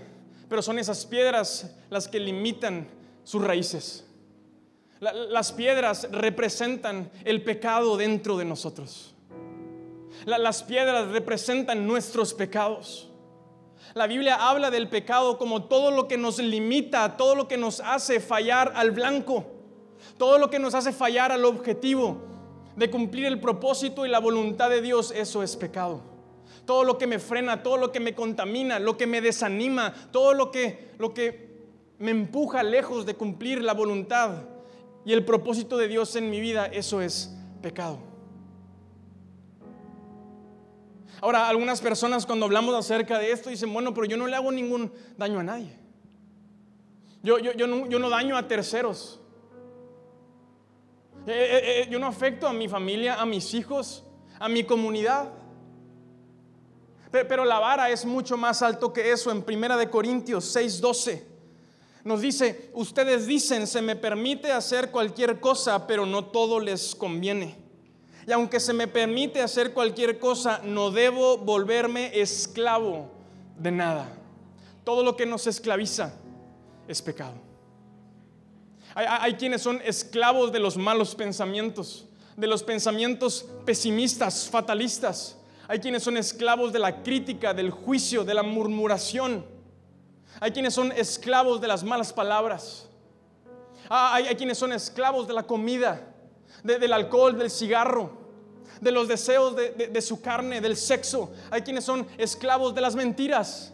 pero 0.48 0.60
son 0.60 0.78
esas 0.78 1.06
piedras 1.06 1.74
las 1.88 2.06
que 2.06 2.20
limitan 2.20 2.88
sus 3.24 3.42
raíces. 3.42 4.06
las 5.00 5.52
piedras 5.52 6.08
representan 6.10 7.10
el 7.24 7.42
pecado 7.42 7.96
dentro 7.96 8.36
de 8.36 8.44
nosotros 8.44 9.14
las 10.26 10.62
piedras 10.62 11.08
representan 11.08 11.86
nuestros 11.86 12.34
pecados. 12.34 13.08
La 13.94 14.06
Biblia 14.06 14.48
habla 14.48 14.70
del 14.70 14.88
pecado 14.88 15.36
como 15.38 15.64
todo 15.64 15.90
lo 15.90 16.06
que 16.06 16.16
nos 16.16 16.38
limita, 16.38 17.16
todo 17.16 17.34
lo 17.34 17.48
que 17.48 17.56
nos 17.56 17.80
hace 17.80 18.20
fallar 18.20 18.72
al 18.76 18.92
blanco, 18.92 19.44
todo 20.16 20.38
lo 20.38 20.48
que 20.48 20.58
nos 20.58 20.74
hace 20.74 20.92
fallar 20.92 21.32
al 21.32 21.44
objetivo 21.44 22.22
de 22.76 22.88
cumplir 22.88 23.26
el 23.26 23.40
propósito 23.40 24.06
y 24.06 24.08
la 24.08 24.20
voluntad 24.20 24.70
de 24.70 24.80
Dios, 24.80 25.12
eso 25.14 25.42
es 25.42 25.56
pecado. 25.56 26.02
Todo 26.66 26.84
lo 26.84 26.98
que 26.98 27.06
me 27.06 27.18
frena, 27.18 27.62
todo 27.62 27.78
lo 27.78 27.90
que 27.90 27.98
me 27.98 28.14
contamina, 28.14 28.78
lo 28.78 28.96
que 28.96 29.06
me 29.06 29.20
desanima, 29.20 29.92
todo 30.12 30.34
lo 30.34 30.52
que, 30.52 30.92
lo 30.98 31.12
que 31.12 31.50
me 31.98 32.12
empuja 32.12 32.62
lejos 32.62 33.06
de 33.06 33.14
cumplir 33.14 33.62
la 33.62 33.74
voluntad 33.74 34.44
y 35.04 35.12
el 35.12 35.24
propósito 35.24 35.76
de 35.78 35.88
Dios 35.88 36.14
en 36.14 36.30
mi 36.30 36.40
vida, 36.40 36.66
eso 36.66 37.00
es 37.00 37.34
pecado. 37.60 38.09
Ahora, 41.20 41.48
algunas 41.48 41.80
personas 41.80 42.24
cuando 42.24 42.46
hablamos 42.46 42.74
acerca 42.74 43.18
de 43.18 43.32
esto 43.32 43.50
dicen, 43.50 43.72
bueno, 43.72 43.92
pero 43.92 44.06
yo 44.06 44.16
no 44.16 44.26
le 44.26 44.36
hago 44.36 44.50
ningún 44.50 44.92
daño 45.18 45.40
a 45.40 45.42
nadie. 45.42 45.76
Yo, 47.22 47.38
yo, 47.38 47.66
no, 47.66 48.10
daño 48.10 48.36
a 48.36 48.48
terceros. 48.48 49.20
Eh, 51.26 51.32
eh, 51.32 51.82
eh, 51.82 51.88
yo 51.90 51.98
no 51.98 52.06
afecto 52.06 52.48
a 52.48 52.52
mi 52.52 52.68
familia, 52.68 53.20
a 53.20 53.26
mis 53.26 53.52
hijos, 53.52 54.04
a 54.38 54.48
mi 54.48 54.64
comunidad. 54.64 55.30
Pero 57.10 57.44
la 57.44 57.58
vara 57.58 57.90
es 57.90 58.06
mucho 58.06 58.38
más 58.38 58.62
alto 58.62 58.92
que 58.92 59.12
eso. 59.12 59.30
En 59.30 59.42
Primera 59.42 59.76
de 59.76 59.90
Corintios 59.90 60.56
6:12 60.56 61.24
nos 62.04 62.22
dice, 62.22 62.70
ustedes 62.72 63.26
dicen, 63.26 63.66
se 63.66 63.82
me 63.82 63.94
permite 63.94 64.50
hacer 64.52 64.90
cualquier 64.90 65.38
cosa, 65.38 65.86
pero 65.86 66.06
no 66.06 66.24
todo 66.24 66.58
les 66.58 66.94
conviene. 66.94 67.58
Y 68.26 68.32
aunque 68.32 68.60
se 68.60 68.72
me 68.72 68.86
permite 68.86 69.40
hacer 69.40 69.72
cualquier 69.72 70.18
cosa, 70.18 70.60
no 70.64 70.90
debo 70.90 71.38
volverme 71.38 72.18
esclavo 72.20 73.10
de 73.58 73.70
nada. 73.70 74.08
Todo 74.84 75.02
lo 75.02 75.16
que 75.16 75.26
nos 75.26 75.46
esclaviza 75.46 76.14
es 76.88 77.00
pecado. 77.02 77.34
Hay, 78.94 79.34
quienes 79.34 79.62
son 79.62 79.80
esclavos 79.84 80.50
de 80.50 80.58
los 80.58 80.76
malos 80.76 81.14
pensamientos, 81.14 82.06
de 82.36 82.48
los 82.48 82.62
pensamientos 82.62 83.46
pesimistas, 83.64 84.48
fatalistas. 84.50 85.36
Hay 85.68 85.78
quienes 85.78 86.02
son 86.02 86.16
esclavos 86.16 86.72
de 86.72 86.80
la 86.80 87.02
crítica, 87.02 87.54
del 87.54 87.70
juicio, 87.70 88.24
de 88.24 88.34
la 88.34 88.42
murmuración. 88.42 89.46
Hay 90.40 90.50
quienes 90.50 90.74
son 90.74 90.90
esclavos 90.92 91.60
de 91.60 91.68
las 91.68 91.84
malas 91.84 92.12
palabras. 92.12 92.88
Ah, 93.88 94.14
hay, 94.14 94.34
quienes 94.36 94.58
son 94.58 94.72
esclavos 94.72 95.28
de 95.28 95.34
la 95.34 95.44
comida, 95.44 96.09
del 96.62 96.92
alcohol, 96.92 97.38
del 97.38 97.50
cigarro, 97.50 98.18
de 98.80 98.92
los 98.92 99.08
deseos 99.08 99.54
de, 99.56 100.02
su 100.02 100.20
carne, 100.20 100.60
del 100.60 100.76
sexo. 100.76 101.32
Hay 101.50 101.62
quienes 101.62 101.84
son 101.84 102.06
esclavos 102.18 102.74
de 102.74 102.80
las 102.80 102.94
mentiras. 102.94 103.72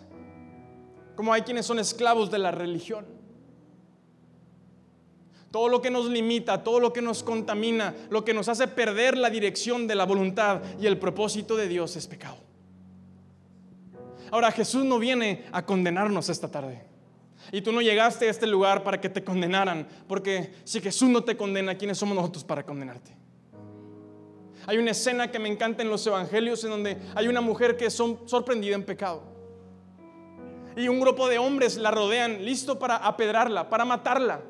como 1.14 1.33
hay 1.33 1.42
quienes 1.42 1.64
son 1.64 1.79
esclavos 1.79 2.31
de 2.31 2.38
la 2.38 2.51
religión. 2.51 3.07
Todo 5.51 5.68
lo 5.68 5.81
que 5.81 5.90
nos 5.90 6.07
limita, 6.07 6.62
todo 6.62 6.81
lo 6.81 6.92
que 6.92 7.01
nos 7.01 7.22
contamina, 7.22 7.94
lo 8.11 8.25
que 8.25 8.35
nos 8.35 8.49
hace 8.49 8.68
perder 8.68 9.16
la 9.16 9.31
dirección 9.31 9.87
de 9.87 9.94
la 9.94 10.05
voluntad 10.05 10.61
y 10.79 10.87
el 10.87 10.99
propósito 10.99 11.57
de 11.57 11.68
Dios 11.68 11.96
es 11.96 12.07
pecado. 12.07 12.37
Ahora 14.31 14.51
Jesús 14.53 14.85
no 14.85 14.99
viene 14.99 15.46
a 15.53 15.64
condenarnos 15.64 16.29
esta 16.29 16.51
tarde. 16.51 16.96
Y 17.53 17.61
tú 17.61 17.73
no 17.73 17.81
llegaste 17.81 18.27
a 18.27 18.31
este 18.31 18.47
lugar 18.47 18.83
para 18.83 19.01
que 19.01 19.09
te 19.09 19.23
condenaran, 19.23 19.87
porque 20.09 20.55
si 20.65 20.81
Jesús 20.81 21.09
no 21.09 21.23
te 21.23 21.37
condena, 21.37 21.77
¿quiénes 21.77 21.99
somos 21.99 22.17
nosotros 22.17 22.45
para 22.45 22.65
condenarte? 22.65 23.17
Hay 24.67 24.79
una 24.79 24.91
escena 24.91 25.31
que 25.31 25.39
me 25.39 25.49
encanta 25.49 25.83
en 25.83 25.91
los 25.91 26.07
evangelios 26.07 26.65
en 26.65 26.71
donde 26.71 26.97
hay 27.15 27.29
una 27.29 27.41
mujer 27.41 27.77
que 27.77 27.87
es 27.87 27.95
sorprendida 27.95 28.75
en 28.75 28.83
pecado. 28.83 29.23
Y 30.77 30.89
un 30.89 31.01
grupo 31.01 31.29
de 31.29 31.39
hombres 31.39 31.77
la 31.77 31.91
rodean, 31.91 32.45
listo 32.45 32.79
para 32.79 32.97
apedrarla, 32.97 33.69
para 33.69 33.85
matarla. 33.85 34.41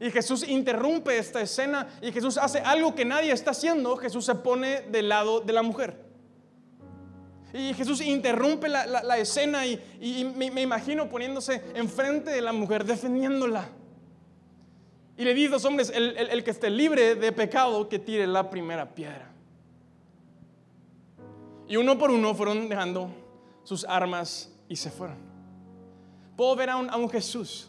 Y 0.00 0.10
Jesús 0.10 0.46
interrumpe 0.48 1.16
esta 1.16 1.40
escena 1.40 1.88
y 2.02 2.10
Jesús 2.10 2.36
hace 2.36 2.58
algo 2.58 2.94
que 2.94 3.04
nadie 3.04 3.30
está 3.30 3.52
haciendo. 3.52 3.96
Jesús 3.96 4.24
se 4.24 4.34
pone 4.34 4.82
del 4.82 5.08
lado 5.08 5.40
de 5.40 5.52
la 5.52 5.62
mujer. 5.62 6.11
Y 7.52 7.74
Jesús 7.74 8.00
interrumpe 8.00 8.68
la, 8.68 9.18
escena 9.18 9.66
y, 9.66 10.24
me, 10.34 10.62
imagino 10.62 11.08
poniéndose 11.08 11.62
enfrente 11.74 12.30
de 12.30 12.40
la 12.40 12.52
mujer, 12.52 12.84
defendiéndola. 12.84 13.68
Y 15.18 15.24
le 15.24 15.34
dice 15.34 15.48
a 15.48 15.50
los 15.52 15.64
hombres, 15.66 15.92
el, 15.94 16.16
el 16.16 16.42
que 16.42 16.50
esté 16.50 16.70
libre 16.70 17.14
de 17.14 17.32
pecado, 17.32 17.88
que 17.88 17.98
tire 17.98 18.26
la 18.26 18.48
primera 18.48 18.94
piedra. 18.94 19.30
Y 21.68 21.76
uno 21.76 21.98
por 21.98 22.10
uno 22.10 22.34
fueron 22.34 22.68
dejando 22.68 23.10
sus 23.64 23.84
armas 23.84 24.50
y 24.68 24.76
se 24.76 24.90
fueron. 24.90 25.18
Puedo 26.36 26.56
ver 26.56 26.70
a 26.70 26.76
un, 26.76 26.88
a 26.88 26.96
un 26.96 27.10
Jesús 27.10 27.68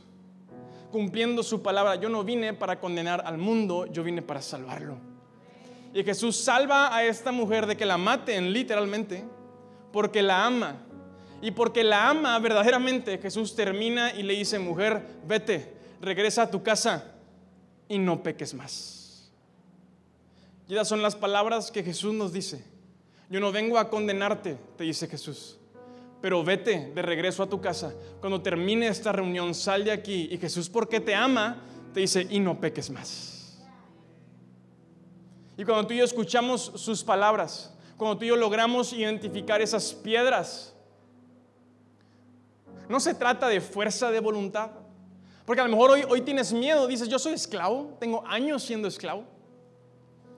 cumpliendo 0.91 1.43
su 1.43 1.61
palabra. 1.61 1.95
Yo 1.95 2.07
no 2.07 2.23
vine 2.23 2.53
para 2.53 2.79
condenar 2.79 3.23
al 3.25 3.37
mundo, 3.37 3.85
yo 3.87 4.03
vine 4.03 4.21
para 4.21 4.41
salvarlo. 4.41 4.97
Y 5.93 6.03
Jesús 6.03 6.37
salva 6.37 6.95
a 6.95 7.03
esta 7.03 7.31
mujer 7.31 7.65
de 7.65 7.75
que 7.75 7.85
la 7.85 7.97
maten 7.97 8.53
literalmente 8.53 9.23
porque 9.93 10.21
la 10.21 10.45
ama. 10.45 10.81
Y 11.41 11.51
porque 11.51 11.85
la 11.85 12.09
ama 12.09 12.37
verdaderamente, 12.39 13.17
Jesús 13.17 13.55
termina 13.55 14.13
y 14.13 14.23
le 14.23 14.33
dice, 14.33 14.59
mujer, 14.59 15.01
vete, 15.25 15.73
regresa 16.01 16.43
a 16.43 16.51
tu 16.51 16.61
casa 16.61 17.13
y 17.87 17.97
no 17.97 18.21
peques 18.21 18.53
más. 18.53 19.31
Y 20.67 20.73
esas 20.73 20.89
son 20.89 21.01
las 21.01 21.15
palabras 21.15 21.71
que 21.71 21.83
Jesús 21.83 22.13
nos 22.13 22.33
dice. 22.33 22.65
Yo 23.29 23.39
no 23.39 23.53
vengo 23.53 23.77
a 23.77 23.89
condenarte, 23.89 24.57
te 24.77 24.83
dice 24.83 25.07
Jesús 25.07 25.57
pero 26.23 26.41
vete 26.41 26.89
de 26.95 27.01
regreso 27.01 27.43
a 27.43 27.49
tu 27.49 27.59
casa. 27.59 27.93
Cuando 28.21 28.41
termine 28.41 28.87
esta 28.87 29.11
reunión, 29.11 29.53
sal 29.53 29.83
de 29.83 29.91
aquí 29.91 30.29
y 30.31 30.37
Jesús, 30.37 30.69
porque 30.69 31.01
te 31.01 31.13
ama, 31.13 31.57
te 31.93 31.99
dice, 31.99 32.25
y 32.29 32.39
no 32.39 32.61
peques 32.61 32.89
más. 32.89 33.61
Y 35.57 35.65
cuando 35.65 35.85
tú 35.85 35.93
y 35.93 35.97
yo 35.97 36.05
escuchamos 36.05 36.71
sus 36.75 37.03
palabras, 37.03 37.72
cuando 37.97 38.17
tú 38.17 38.25
y 38.25 38.29
yo 38.29 38.35
logramos 38.35 38.93
identificar 38.93 39.61
esas 39.61 39.93
piedras, 39.93 40.73
no 42.89 42.99
se 42.99 43.13
trata 43.13 43.47
de 43.47 43.61
fuerza 43.61 44.11
de 44.11 44.19
voluntad. 44.19 44.71
Porque 45.45 45.61
a 45.61 45.65
lo 45.65 45.71
mejor 45.71 45.91
hoy, 45.91 46.03
hoy 46.07 46.21
tienes 46.21 46.53
miedo, 46.53 46.87
dices, 46.87 47.09
yo 47.09 47.19
soy 47.19 47.33
esclavo, 47.33 47.95
tengo 47.99 48.25
años 48.25 48.63
siendo 48.63 48.87
esclavo. 48.87 49.25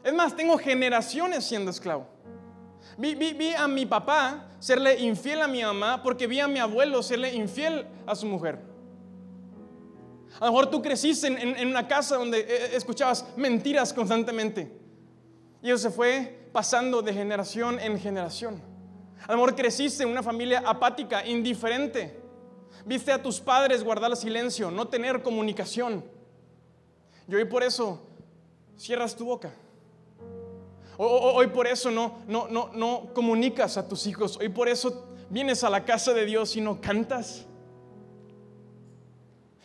Es 0.04 0.14
más, 0.14 0.36
tengo 0.36 0.58
generaciones 0.58 1.44
siendo 1.44 1.72
esclavo. 1.72 2.08
Vi, 2.98 3.54
a 3.58 3.68
mi 3.68 3.86
papá 3.86 4.48
serle 4.60 5.00
infiel 5.00 5.42
a 5.42 5.48
mi 5.48 5.64
mamá 5.64 6.02
porque 6.02 6.28
vi 6.28 6.40
a 6.40 6.48
mi 6.48 6.60
abuelo 6.60 7.04
serle 7.04 7.34
infiel 7.34 7.86
a 8.06 8.16
su 8.16 8.26
mujer. 8.26 8.60
A 10.40 10.46
lo 10.46 10.52
mejor 10.52 10.70
tú 10.70 10.82
creciste 10.82 11.28
en, 11.28 11.68
una 11.68 11.88
casa 11.88 12.18
donde 12.18 12.40
eh, 12.40 12.76
escuchabas 12.76 13.26
mentiras 13.36 13.94
constantemente. 13.94 14.72
Y 15.62 15.70
eso 15.70 15.78
se 15.78 15.90
fue 15.90 16.45
pasando 16.56 17.02
de 17.02 17.12
generación 17.12 17.82
en 17.82 18.00
generación. 18.00 18.62
A 19.28 19.34
lo 19.34 19.40
mejor 19.40 19.56
creciste 19.56 20.04
en 20.04 20.10
una 20.10 20.24
familia 20.24 20.64
apática, 20.66 21.26
indiferente. 21.26 22.18
Viste 22.86 23.12
a 23.12 23.22
tus 23.22 23.42
padres 23.42 23.84
guardar 23.84 24.16
silencio, 24.16 24.72
no 24.72 24.88
tener 24.88 25.22
comunicación. 25.22 26.06
Y 27.28 27.36
hoy 27.36 27.44
por 27.44 27.62
eso 27.62 28.08
cierras 28.78 29.18
tu 29.18 29.26
boca. 29.26 29.54
Hoy 30.98 31.48
por 31.48 31.68
eso 31.68 31.92
no, 31.92 32.20
no, 32.26 32.48
no, 32.48 32.70
no 32.74 33.14
comunicas 33.14 33.76
a 33.76 33.86
tus 33.86 34.08
hijos. 34.08 34.38
Hoy 34.38 34.48
por 34.48 34.70
eso 34.70 35.10
vienes 35.30 35.62
a 35.66 35.70
la 35.70 35.84
casa 35.84 36.14
de 36.14 36.24
Dios 36.24 36.56
y 36.56 36.62
no 36.62 36.80
cantas. 36.80 37.46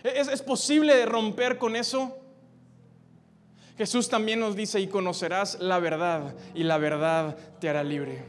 ¿Es, 0.03 0.27
es 0.27 0.43
posible 0.43 1.07
romper 1.07 1.57
con 1.57 1.77
eso? 1.77 2.20
Jesús 3.81 4.11
también 4.11 4.41
nos 4.41 4.57
dice, 4.57 4.79
y 4.79 4.89
conocerás 4.89 5.57
la 5.59 5.79
verdad, 5.79 6.35
y 6.55 6.65
la 6.65 6.77
verdad 6.77 7.35
te 7.61 7.71
hará 7.71 7.83
libre. 7.83 8.23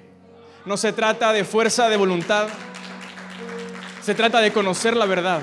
No 0.66 0.78
se 0.78 0.94
trata 0.94 1.34
de 1.34 1.44
fuerza 1.44 1.90
de 1.90 1.98
voluntad, 1.98 2.48
se 4.02 4.16
trata 4.16 4.40
de 4.40 4.54
conocer 4.54 4.96
la 4.96 5.06
verdad. 5.06 5.42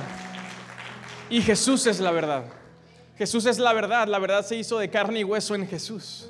Y 1.28 1.42
Jesús 1.42 1.86
es 1.86 2.00
la 2.00 2.10
verdad. 2.10 2.46
Jesús 3.18 3.44
es 3.44 3.58
la 3.58 3.74
verdad, 3.74 4.08
la 4.08 4.18
verdad 4.18 4.46
se 4.46 4.56
hizo 4.56 4.78
de 4.78 4.88
carne 4.88 5.20
y 5.20 5.24
hueso 5.24 5.54
en 5.54 5.68
Jesús. 5.68 6.26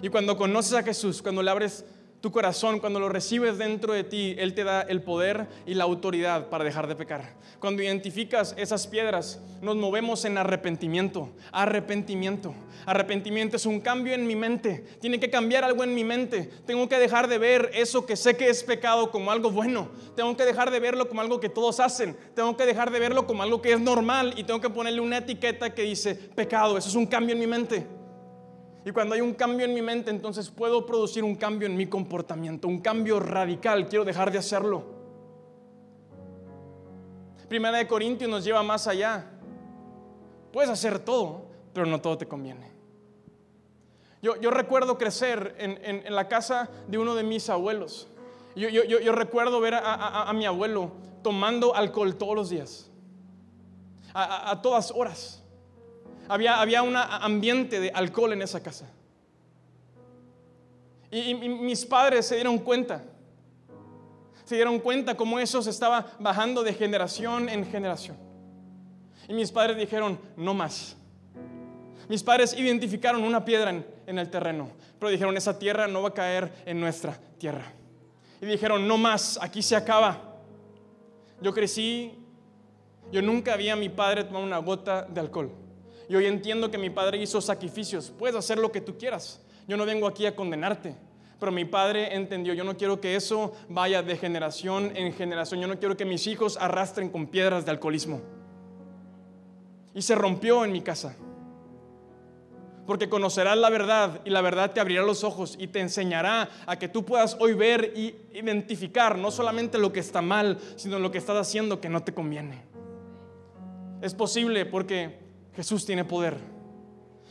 Y 0.00 0.08
cuando 0.08 0.38
conoces 0.38 0.72
a 0.72 0.82
Jesús, 0.82 1.20
cuando 1.20 1.42
le 1.42 1.50
abres 1.50 1.84
tu 2.20 2.32
corazón, 2.32 2.80
cuando 2.80 2.98
lo 2.98 3.08
recibes 3.08 3.58
dentro 3.58 3.92
de 3.92 4.02
ti, 4.02 4.34
Él 4.38 4.52
te 4.54 4.64
da 4.64 4.82
el 4.82 5.02
poder 5.02 5.46
y 5.66 5.74
la 5.74 5.84
autoridad 5.84 6.48
para 6.48 6.64
dejar 6.64 6.88
de 6.88 6.96
pecar. 6.96 7.36
Cuando 7.60 7.82
identificas 7.82 8.54
esas 8.58 8.88
piedras, 8.88 9.40
nos 9.62 9.76
movemos 9.76 10.24
en 10.24 10.36
arrepentimiento. 10.36 11.30
Arrepentimiento. 11.52 12.54
Arrepentimiento 12.86 13.56
es 13.56 13.66
un 13.66 13.80
cambio 13.80 14.14
en 14.14 14.26
mi 14.26 14.34
mente. 14.34 14.84
Tiene 15.00 15.20
que 15.20 15.30
cambiar 15.30 15.62
algo 15.62 15.84
en 15.84 15.94
mi 15.94 16.02
mente. 16.02 16.50
Tengo 16.66 16.88
que 16.88 16.98
dejar 16.98 17.28
de 17.28 17.38
ver 17.38 17.70
eso 17.74 18.04
que 18.04 18.16
sé 18.16 18.36
que 18.36 18.48
es 18.48 18.64
pecado 18.64 19.10
como 19.12 19.30
algo 19.30 19.50
bueno. 19.50 19.88
Tengo 20.16 20.36
que 20.36 20.44
dejar 20.44 20.72
de 20.72 20.80
verlo 20.80 21.08
como 21.08 21.20
algo 21.20 21.38
que 21.38 21.48
todos 21.48 21.78
hacen. 21.78 22.16
Tengo 22.34 22.56
que 22.56 22.66
dejar 22.66 22.90
de 22.90 22.98
verlo 22.98 23.26
como 23.26 23.44
algo 23.44 23.62
que 23.62 23.72
es 23.72 23.80
normal 23.80 24.34
y 24.36 24.44
tengo 24.44 24.60
que 24.60 24.70
ponerle 24.70 25.00
una 25.00 25.18
etiqueta 25.18 25.72
que 25.72 25.82
dice 25.82 26.14
pecado. 26.14 26.78
Eso 26.78 26.88
es 26.88 26.94
un 26.96 27.06
cambio 27.06 27.34
en 27.34 27.40
mi 27.40 27.46
mente. 27.46 27.97
Y 28.88 28.90
cuando 28.90 29.14
hay 29.14 29.20
un 29.20 29.34
cambio 29.34 29.66
en 29.66 29.74
mi 29.74 29.82
mente, 29.82 30.10
entonces 30.10 30.48
puedo 30.48 30.86
producir 30.86 31.22
un 31.22 31.34
cambio 31.34 31.68
en 31.68 31.76
mi 31.76 31.84
comportamiento, 31.84 32.66
un 32.66 32.80
cambio 32.80 33.20
radical. 33.20 33.86
Quiero 33.86 34.02
dejar 34.02 34.32
de 34.32 34.38
hacerlo. 34.38 34.82
Primera 37.50 37.76
de 37.76 37.86
Corintios 37.86 38.30
nos 38.30 38.42
lleva 38.42 38.62
más 38.62 38.86
allá. 38.86 39.26
Puedes 40.54 40.70
hacer 40.70 41.00
todo, 41.00 41.42
pero 41.74 41.84
no 41.84 42.00
todo 42.00 42.16
te 42.16 42.26
conviene. 42.26 42.72
Yo, 44.22 44.50
recuerdo 44.50 44.96
crecer 44.96 45.54
en, 45.58 46.14
la 46.14 46.26
casa 46.26 46.70
de 46.86 46.96
uno 46.96 47.14
de 47.14 47.24
mis 47.24 47.50
abuelos. 47.50 48.08
Yo, 48.56 49.12
recuerdo 49.12 49.60
ver 49.60 49.74
a, 49.74 50.32
mi 50.32 50.46
abuelo 50.46 50.92
tomando 51.22 51.74
alcohol 51.74 52.16
todos 52.16 52.34
los 52.34 52.48
días, 52.48 52.90
a 54.14 54.62
todas 54.62 54.90
horas 54.92 55.37
había, 56.28 56.82
un 56.82 56.96
ambiente 56.96 57.80
de 57.80 57.90
alcohol 57.90 58.32
en 58.32 58.42
esa 58.42 58.62
casa. 58.62 58.86
Y, 61.10 61.34
mis 61.34 61.84
padres 61.86 62.26
se 62.26 62.34
dieron 62.34 62.58
cuenta. 62.58 63.02
Se 64.44 64.54
dieron 64.54 64.78
cuenta 64.78 65.16
cómo 65.16 65.38
eso 65.38 65.62
se 65.62 65.70
estaba 65.70 66.06
bajando 66.18 66.62
de 66.62 66.72
generación 66.74 67.48
en 67.48 67.64
generación. 67.66 68.16
Y 69.28 69.34
mis 69.34 69.50
padres 69.50 69.76
dijeron, 69.76 70.18
no 70.36 70.54
más. 70.54 70.96
Mis 72.08 72.22
padres 72.22 72.54
identificaron 72.56 73.22
una 73.24 73.44
piedra 73.44 73.70
en, 73.70 73.86
en, 74.06 74.18
el 74.18 74.30
terreno, 74.30 74.70
pero 74.98 75.10
dijeron, 75.10 75.36
esa 75.36 75.58
tierra 75.58 75.86
no 75.86 76.00
va 76.00 76.08
a 76.08 76.14
caer 76.14 76.50
en 76.64 76.80
nuestra 76.80 77.18
tierra. 77.36 77.70
Y 78.40 78.46
dijeron, 78.46 78.88
no 78.88 78.96
más, 78.96 79.38
aquí 79.42 79.60
se 79.60 79.76
acaba. 79.76 80.36
Yo 81.42 81.52
crecí, 81.52 82.14
yo 83.12 83.20
nunca 83.20 83.56
vi 83.56 83.68
a 83.68 83.76
mi 83.76 83.90
padre 83.90 84.24
tomar 84.24 84.42
una 84.42 84.58
gota 84.58 85.02
de 85.02 85.20
alcohol. 85.20 85.52
Y 86.08 86.16
hoy 86.16 86.26
entiendo 86.26 86.70
que 86.70 86.78
mi 86.78 86.90
padre 86.90 87.18
hizo 87.18 87.40
sacrificios. 87.40 88.12
Puedes 88.18 88.36
hacer 88.36 88.58
lo 88.58 88.72
que 88.72 88.80
tú 88.80 88.96
quieras. 88.96 89.40
Yo 89.66 89.76
no 89.76 89.84
vengo 89.84 90.06
aquí 90.06 90.24
a 90.24 90.34
condenarte. 90.34 90.94
Pero 91.38 91.52
mi 91.52 91.64
padre 91.64 92.14
entendió, 92.14 92.54
yo 92.54 92.64
no 92.64 92.76
quiero 92.76 93.00
que 93.00 93.14
eso 93.14 93.52
vaya 93.68 94.02
de 94.02 94.16
generación 94.16 94.92
en 94.96 95.12
generación. 95.12 95.60
Yo 95.60 95.68
no 95.68 95.78
quiero 95.78 95.96
que 95.96 96.04
mis 96.04 96.26
hijos 96.26 96.56
arrastren 96.56 97.10
con 97.10 97.26
piedras 97.26 97.64
de 97.64 97.70
alcoholismo. 97.70 98.20
Y 99.94 100.02
se 100.02 100.14
rompió 100.14 100.64
en 100.64 100.72
mi 100.72 100.80
casa. 100.80 101.14
Porque 102.86 103.10
conocerás 103.10 103.58
la 103.58 103.68
verdad 103.68 104.22
y 104.24 104.30
la 104.30 104.40
verdad 104.40 104.72
te 104.72 104.80
abrirá 104.80 105.02
los 105.02 105.22
ojos 105.22 105.56
y 105.60 105.68
te 105.68 105.80
enseñará 105.80 106.48
a 106.66 106.78
que 106.78 106.88
tú 106.88 107.04
puedas 107.04 107.36
hoy 107.38 107.52
ver 107.52 107.92
y 107.94 108.16
identificar 108.32 109.18
no 109.18 109.30
solamente 109.30 109.76
lo 109.76 109.92
que 109.92 110.00
está 110.00 110.22
mal, 110.22 110.58
sino 110.76 110.98
lo 110.98 111.12
que 111.12 111.18
estás 111.18 111.36
haciendo 111.36 111.82
que 111.82 111.90
no 111.90 112.02
te 112.02 112.14
conviene. 112.14 112.62
Es 114.00 114.14
posible 114.14 114.64
porque 114.64 115.27
Jesús 115.58 115.84
tiene 115.84 116.04
poder. 116.04 116.36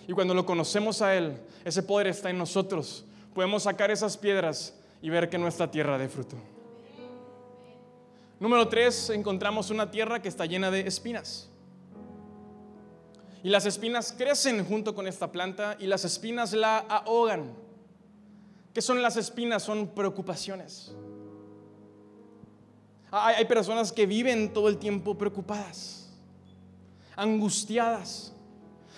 Y 0.05 0.11
cuando 0.11 0.33
lo 0.33 0.45
conocemos 0.45 1.01
a 1.01 1.15
Él, 1.15 1.37
ese 1.63 1.81
poder 1.81 2.07
está 2.07 2.29
en 2.29 2.37
nosotros. 2.37 3.05
Podemos 3.33 3.63
sacar 3.63 3.89
esas 3.89 4.17
piedras 4.17 4.73
y 5.01 5.09
ver 5.09 5.29
que 5.29 5.37
nuestra 5.37 5.71
tierra 5.71 5.97
de 5.97 6.09
fruto. 6.09 6.35
Número 8.37 8.67
tres, 8.67 9.09
encontramos 9.11 9.69
una 9.69 9.89
tierra 9.89 10.21
que 10.21 10.27
está 10.27 10.45
llena 10.45 10.69
de 10.69 10.81
espinas. 10.81 11.47
Y 13.43 13.47
las 13.47 13.65
espinas 13.65 14.13
crecen 14.17 14.65
junto 14.65 14.93
con 14.93 15.07
esta 15.07 15.31
planta 15.31 15.77
y 15.79 15.87
las 15.87 16.03
espinas 16.03 16.51
la 16.51 16.79
ahogan. 16.79 17.53
¿Qué 18.73 18.81
son 18.81 19.01
las 19.01 19.15
espinas? 19.15 19.63
Son 19.63 19.87
preocupaciones. 19.87 20.93
Hay, 23.09 23.45
personas 23.45 23.93
que 23.93 24.05
viven 24.05 24.51
todo 24.51 24.67
el 24.67 24.79
tiempo 24.79 25.17
preocupadas, 25.17 26.06
angustiadas. 27.17 28.33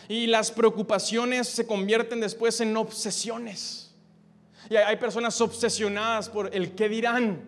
Y 0.08 0.28
las 0.28 0.52
preocupaciones 0.52 1.48
se 1.48 1.66
convierten 1.66 2.20
después 2.20 2.62
en 2.62 2.78
obsesiones. 2.78 3.96
Y 4.70 4.76
hay 4.76 4.98
personas 4.98 5.40
obsesionadas 5.42 6.30
por 6.30 6.54
el 6.54 6.76
qué 6.76 6.88
dirán 6.90 7.42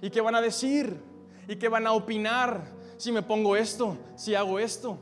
y 0.00 0.10
qué 0.10 0.20
van 0.20 0.36
a 0.36 0.40
decir 0.40 0.96
y 1.48 1.56
qué 1.56 1.68
van 1.68 1.86
a 1.86 1.92
opinar 1.92 2.64
si 2.96 3.10
me 3.10 3.22
pongo 3.22 3.56
esto, 3.56 3.96
si 4.16 4.34
hago 4.34 4.58
esto. 4.58 4.98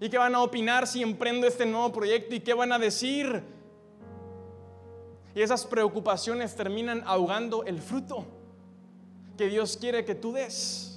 Y 0.00 0.08
qué 0.08 0.18
van 0.18 0.34
a 0.34 0.42
opinar 0.42 0.86
si 0.86 1.02
emprendo 1.02 1.46
este 1.46 1.64
nuevo 1.66 1.92
proyecto 1.92 2.34
y 2.34 2.40
qué 2.40 2.54
van 2.54 2.72
a 2.72 2.78
decir. 2.78 3.42
Y 5.34 5.42
esas 5.42 5.64
preocupaciones 5.64 6.54
terminan 6.54 7.02
ahogando 7.06 7.64
el 7.64 7.80
fruto 7.80 8.24
que 9.36 9.48
Dios 9.48 9.76
quiere 9.76 10.04
que 10.04 10.14
tú 10.14 10.32
des. 10.32 10.93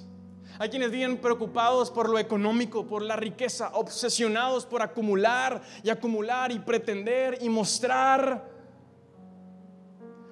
Hay 0.59 0.69
quienes 0.69 0.91
viven 0.91 1.17
preocupados 1.17 1.91
por 1.91 2.09
lo 2.09 2.17
económico, 2.17 2.87
por 2.87 3.03
la 3.03 3.15
riqueza, 3.15 3.69
obsesionados 3.73 4.65
por 4.65 4.81
acumular 4.81 5.61
y 5.83 5.89
acumular 5.89 6.51
y 6.51 6.59
pretender 6.59 7.37
y 7.41 7.49
mostrar. 7.49 8.49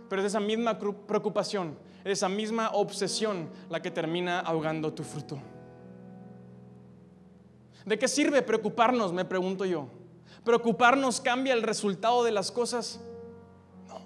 Pero 0.10 0.22
es 0.22 0.28
esa 0.28 0.40
misma 0.40 0.80
preocupación, 0.80 1.78
es 2.04 2.14
esa 2.14 2.30
misma 2.30 2.72
obsesión 2.74 3.50
la 3.70 3.82
que 3.82 3.92
termina 3.92 4.40
ahogando 4.40 4.94
tu 4.94 5.04
fruto. 5.04 5.40
¿De 7.86 8.00
qué 8.00 8.08
sirve 8.08 8.42
preocuparnos? 8.42 9.14
Me 9.14 9.26
pregunto 9.26 9.64
yo. 9.64 9.88
¿Preocuparnos 10.44 11.22
cambia 11.22 11.54
el 11.54 11.62
resultado 11.62 12.24
de 12.24 12.32
las 12.32 12.52
cosas? 12.52 13.00
No. 13.88 14.02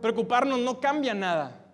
Preocuparnos 0.00 0.60
no 0.60 0.78
cambia 0.80 1.14
nada. 1.14 1.67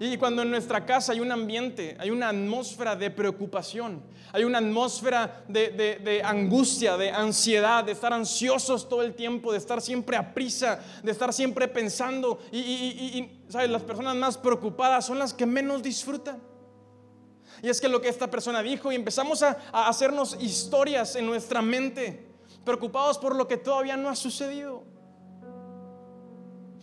Y 0.00 0.16
cuando 0.16 0.42
en 0.42 0.50
nuestra 0.50 0.84
casa 0.84 1.12
hay 1.12 1.20
un 1.20 1.30
ambiente, 1.30 1.96
hay 2.00 2.10
una 2.10 2.30
atmósfera 2.30 2.96
de 2.96 3.10
preocupación, 3.10 4.02
hay 4.32 4.42
una 4.42 4.58
atmósfera 4.58 5.44
de, 5.46 6.20
angustia, 6.24 6.96
de 6.96 7.10
ansiedad, 7.10 7.84
de 7.84 7.92
estar 7.92 8.12
ansiosos 8.12 8.88
todo 8.88 9.02
el 9.02 9.14
tiempo, 9.14 9.52
de 9.52 9.58
estar 9.58 9.80
siempre 9.80 10.16
a 10.16 10.34
prisa, 10.34 10.80
de 11.02 11.12
estar 11.12 11.32
siempre 11.32 11.68
pensando. 11.68 12.40
Y, 12.50 13.28
¿sabes? 13.48 13.70
las 13.70 13.82
personas 13.82 14.16
más 14.16 14.36
preocupadas 14.36 15.06
son 15.06 15.18
las 15.18 15.32
que 15.32 15.46
menos 15.46 15.82
disfrutan. 15.82 16.42
Y 17.62 17.68
es 17.68 17.80
que 17.80 17.88
lo 17.88 18.00
que 18.00 18.08
esta 18.08 18.28
persona 18.28 18.62
dijo, 18.62 18.90
y 18.90 18.96
empezamos 18.96 19.42
a 19.42 19.56
hacernos 19.72 20.36
historias 20.40 21.14
en 21.14 21.26
nuestra 21.26 21.62
mente, 21.62 22.28
preocupados 22.64 23.16
por 23.18 23.36
lo 23.36 23.46
que 23.46 23.56
todavía 23.56 23.96
no 23.96 24.08
ha 24.08 24.16
sucedido. 24.16 24.82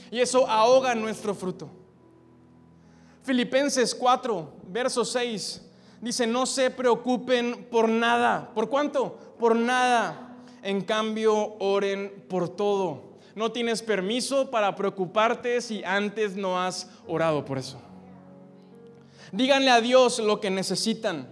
Y 0.09 0.19
eso 0.19 0.47
ahoga 0.47 0.95
nuestro 0.95 1.35
fruto. 1.35 1.80
Filipenses 3.23 3.93
4, 3.93 4.51
verso 4.67 5.05
6, 5.05 5.61
dice, 6.01 6.25
no 6.25 6.45
se 6.45 6.71
preocupen 6.71 7.67
por 7.69 7.87
nada. 7.87 8.51
¿Por 8.53 8.67
cuánto? 8.67 9.35
Por 9.37 9.55
nada. 9.55 10.37
En 10.63 10.81
cambio, 10.81 11.55
oren 11.59 12.25
por 12.27 12.49
todo. 12.49 13.11
No 13.35 13.51
tienes 13.51 13.81
permiso 13.81 14.49
para 14.49 14.75
preocuparte 14.75 15.61
si 15.61 15.83
antes 15.83 16.35
no 16.35 16.59
has 16.59 16.89
orado 17.07 17.45
por 17.45 17.57
eso. 17.57 17.79
Díganle 19.31 19.69
a 19.69 19.81
Dios 19.81 20.19
lo 20.19 20.41
que 20.41 20.49
necesitan. 20.49 21.31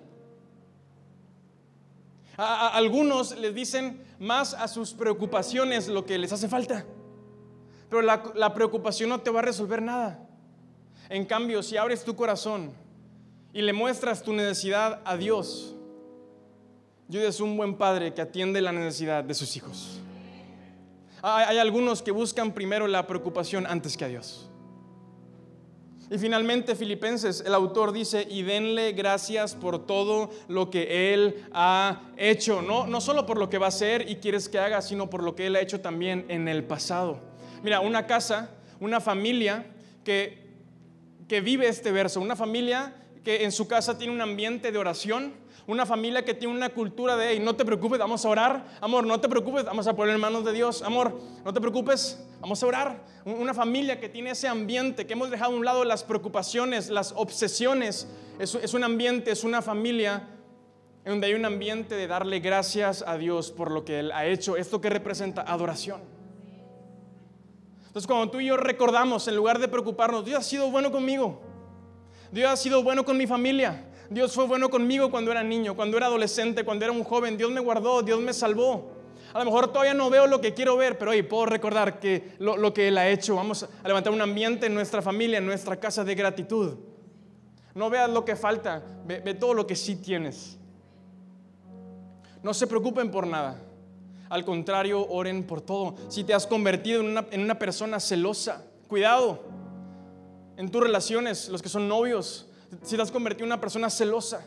A, 2.38 2.70
algunos 2.70 3.38
les 3.38 3.54
dicen 3.54 4.02
más 4.20 4.54
a 4.54 4.68
sus 4.68 4.94
preocupaciones 4.94 5.88
lo 5.88 6.06
que 6.06 6.18
les 6.18 6.32
hace 6.32 6.48
falta. 6.48 6.86
Pero 7.90 8.04
la 8.04 8.54
preocupación 8.54 9.10
no 9.10 9.22
te 9.22 9.32
va 9.32 9.40
a 9.40 9.44
resolver 9.44 9.82
nada. 9.82 10.29
En 11.10 11.26
cambio, 11.26 11.64
si 11.64 11.76
abres 11.76 12.04
tu 12.04 12.16
corazón 12.16 12.72
y 13.52 13.64
le 13.64 13.74
muestras 13.74 14.22
tu 14.22 14.32
necesidad 14.32 15.02
a 15.04 15.18
Dios, 15.18 15.76
Dios 17.08 17.24
es 17.24 17.40
un 17.40 17.58
buen 17.58 17.76
padre 17.76 18.14
que 18.14 18.22
atiende 18.22 18.62
la 18.62 18.72
necesidad 18.72 19.24
de 19.24 19.34
sus 19.34 19.58
hijos. 19.58 20.00
Hay, 21.24 21.58
algunos 21.58 22.04
que 22.04 22.12
buscan 22.12 22.54
primero 22.54 22.88
la 22.88 23.08
preocupación 23.08 23.66
antes 23.66 23.98
que 23.98 24.06
a 24.06 24.08
Dios. 24.08 24.48
Y 26.12 26.18
finalmente 26.20 26.76
Filipenses, 26.76 27.44
el 27.46 27.56
autor 27.56 27.92
dice, 27.92 28.26
y 28.30 28.44
denle 28.44 28.94
gracias 28.94 29.56
por 29.56 29.86
todo 29.86 30.30
lo 30.48 30.70
que 30.70 31.14
Él 31.14 31.44
ha 31.52 32.02
hecho. 32.18 32.62
No, 32.62 32.86
no 32.86 33.02
solo 33.02 33.26
por 33.26 33.38
lo 33.38 33.50
que 33.50 33.58
va 33.58 33.66
a 33.66 33.70
hacer 33.70 34.10
y 34.10 34.18
quieres 34.18 34.48
que 34.48 34.60
haga, 34.60 34.82
sino 34.82 35.10
por 35.10 35.24
lo 35.24 35.36
que 35.36 35.48
Él 35.48 35.56
ha 35.56 35.62
hecho 35.62 35.82
también 35.82 36.26
en 36.30 36.48
el 36.48 36.64
pasado. 36.64 37.20
Mira, 37.64 37.80
una 37.80 38.06
casa, 38.06 38.52
una 38.80 39.02
familia 39.02 39.66
que 40.04 40.49
que 41.30 41.40
vive 41.40 41.68
este 41.68 41.92
verso, 41.94 42.20
una 42.20 42.36
familia 42.36 42.96
que 43.24 43.44
en 43.44 43.52
su 43.52 43.68
casa 43.68 43.98
tiene 43.98 44.12
un 44.12 44.20
ambiente 44.20 44.72
de 44.72 44.78
oración, 44.80 45.34
una 45.68 45.86
familia 45.86 46.26
que 46.26 46.34
tiene 46.34 46.56
una 46.56 46.70
cultura 46.70 47.16
de, 47.16 47.30
hey, 47.30 47.40
no 47.40 47.56
te 47.56 47.64
preocupes, 47.64 48.00
vamos 48.00 48.26
a 48.26 48.30
orar, 48.30 48.66
amor, 48.82 49.06
no 49.06 49.22
te 49.22 49.30
preocupes, 49.30 49.64
vamos 49.64 49.86
a 49.86 49.96
poner 49.96 50.16
en 50.16 50.22
manos 50.22 50.44
de 50.44 50.52
Dios, 50.52 50.82
amor, 50.82 51.22
no 51.46 51.54
te 51.54 51.62
preocupes, 51.62 52.20
vamos 52.42 52.64
a 52.64 52.66
orar. 52.66 53.06
Una 53.26 53.54
familia 53.54 54.00
que 54.00 54.10
tiene 54.10 54.32
ese 54.32 54.48
ambiente, 54.48 55.06
que 55.06 55.14
hemos 55.14 55.30
dejado 55.30 55.54
a 55.54 55.56
un 55.56 55.64
lado 55.64 55.86
las 55.86 56.04
preocupaciones, 56.04 56.90
las 56.90 57.14
obsesiones, 57.16 58.08
es, 58.40 58.56
es 58.56 58.74
un 58.74 58.84
ambiente, 58.84 59.30
es 59.30 59.44
una 59.44 59.62
familia 59.62 60.28
en 61.06 61.12
donde 61.12 61.28
hay 61.28 61.36
un 61.36 61.46
ambiente 61.46 61.94
de 61.94 62.08
darle 62.08 62.40
gracias 62.40 63.04
a 63.06 63.20
Dios 63.20 63.52
por 63.52 63.70
lo 63.70 63.86
que 63.86 64.00
Él 64.00 64.12
ha 64.12 64.26
hecho, 64.26 64.58
esto 64.58 64.82
que 64.82 64.90
representa 64.90 65.44
adoración. 65.44 66.19
Entonces 67.90 68.06
cuando 68.06 68.30
tú 68.30 68.40
y 68.40 68.46
yo 68.46 68.56
recordamos, 68.56 69.28
en 69.28 69.36
lugar 69.36 69.58
de 69.58 69.68
preocuparnos, 69.68 70.24
Dios 70.24 70.42
ha 70.42 70.44
sido 70.44 70.70
bueno 70.70 70.92
conmigo, 70.92 71.42
Dios 72.32 72.52
ha 72.52 72.56
sido 72.56 72.84
bueno 72.84 73.04
con 73.04 73.18
mi 73.18 73.26
familia, 73.26 73.84
Dios 74.12 74.32
fue 74.32 74.46
bueno 74.46 74.70
conmigo 74.70 75.10
cuando 75.10 75.32
era 75.32 75.42
niño, 75.42 75.76
cuando 75.76 75.98
era 75.98 76.06
adolescente, 76.06 76.64
cuando 76.64 76.86
era 76.86 76.92
un 76.92 77.04
joven, 77.04 77.36
Dios 77.36 77.50
me 77.50 77.60
guardó, 77.60 78.04
Dios 78.04 78.20
me 78.22 78.32
salvó. 78.32 78.92
A 79.34 79.40
lo 79.40 79.46
mejor 79.46 79.70
todavía 79.70 79.96
no 79.96 80.08
veo 80.12 80.28
lo 80.28 80.40
que 80.40 80.54
quiero 80.54 80.78
ver, 80.78 81.00
pero 81.00 81.12
hoy 81.12 81.24
puedo 81.24 81.48
recordar 81.48 82.00
que 82.00 82.36
lo, 82.38 82.74
que 82.76 82.90
Él 82.90 82.98
ha 83.00 83.10
hecho. 83.10 83.36
Vamos 83.36 83.64
a 83.64 83.88
levantar 83.88 84.14
un 84.14 84.22
ambiente 84.22 84.68
en 84.68 84.76
nuestra 84.76 85.02
familia, 85.02 85.40
en 85.40 85.48
nuestra 85.48 85.80
casa 85.80 86.04
de 86.04 86.14
gratitud. 86.14 86.78
No 87.74 87.90
veas 87.90 88.10
lo 88.10 88.24
que 88.24 88.36
falta, 88.36 88.84
ve 89.06 89.34
todo 89.34 89.56
lo 89.56 89.66
que 89.66 89.76
sí 89.76 89.96
tienes. 89.96 90.60
No 92.44 92.54
se 92.54 92.68
preocupen 92.68 93.10
por 93.10 93.26
nada. 93.26 93.60
Al 94.30 94.46
contrario, 94.46 95.08
oren 95.10 95.44
por 95.44 95.62
todo. 95.62 95.96
Si 96.08 96.24
te 96.24 96.34
has 96.34 96.46
convertido 96.46 97.02
en 97.02 97.42
una, 97.42 97.58
persona 97.60 98.00
celosa, 98.00 98.64
cuidado. 98.88 99.44
En 100.56 100.70
tus 100.70 100.82
relaciones, 100.82 101.50
los 101.50 101.62
que 101.62 101.70
son 101.70 101.88
novios, 101.88 102.48
si 102.84 102.96
te 102.96 103.02
has 103.02 103.12
convertido 103.12 103.46
en 103.46 103.54
una 103.54 103.62
persona 103.62 103.90
celosa, 103.90 104.46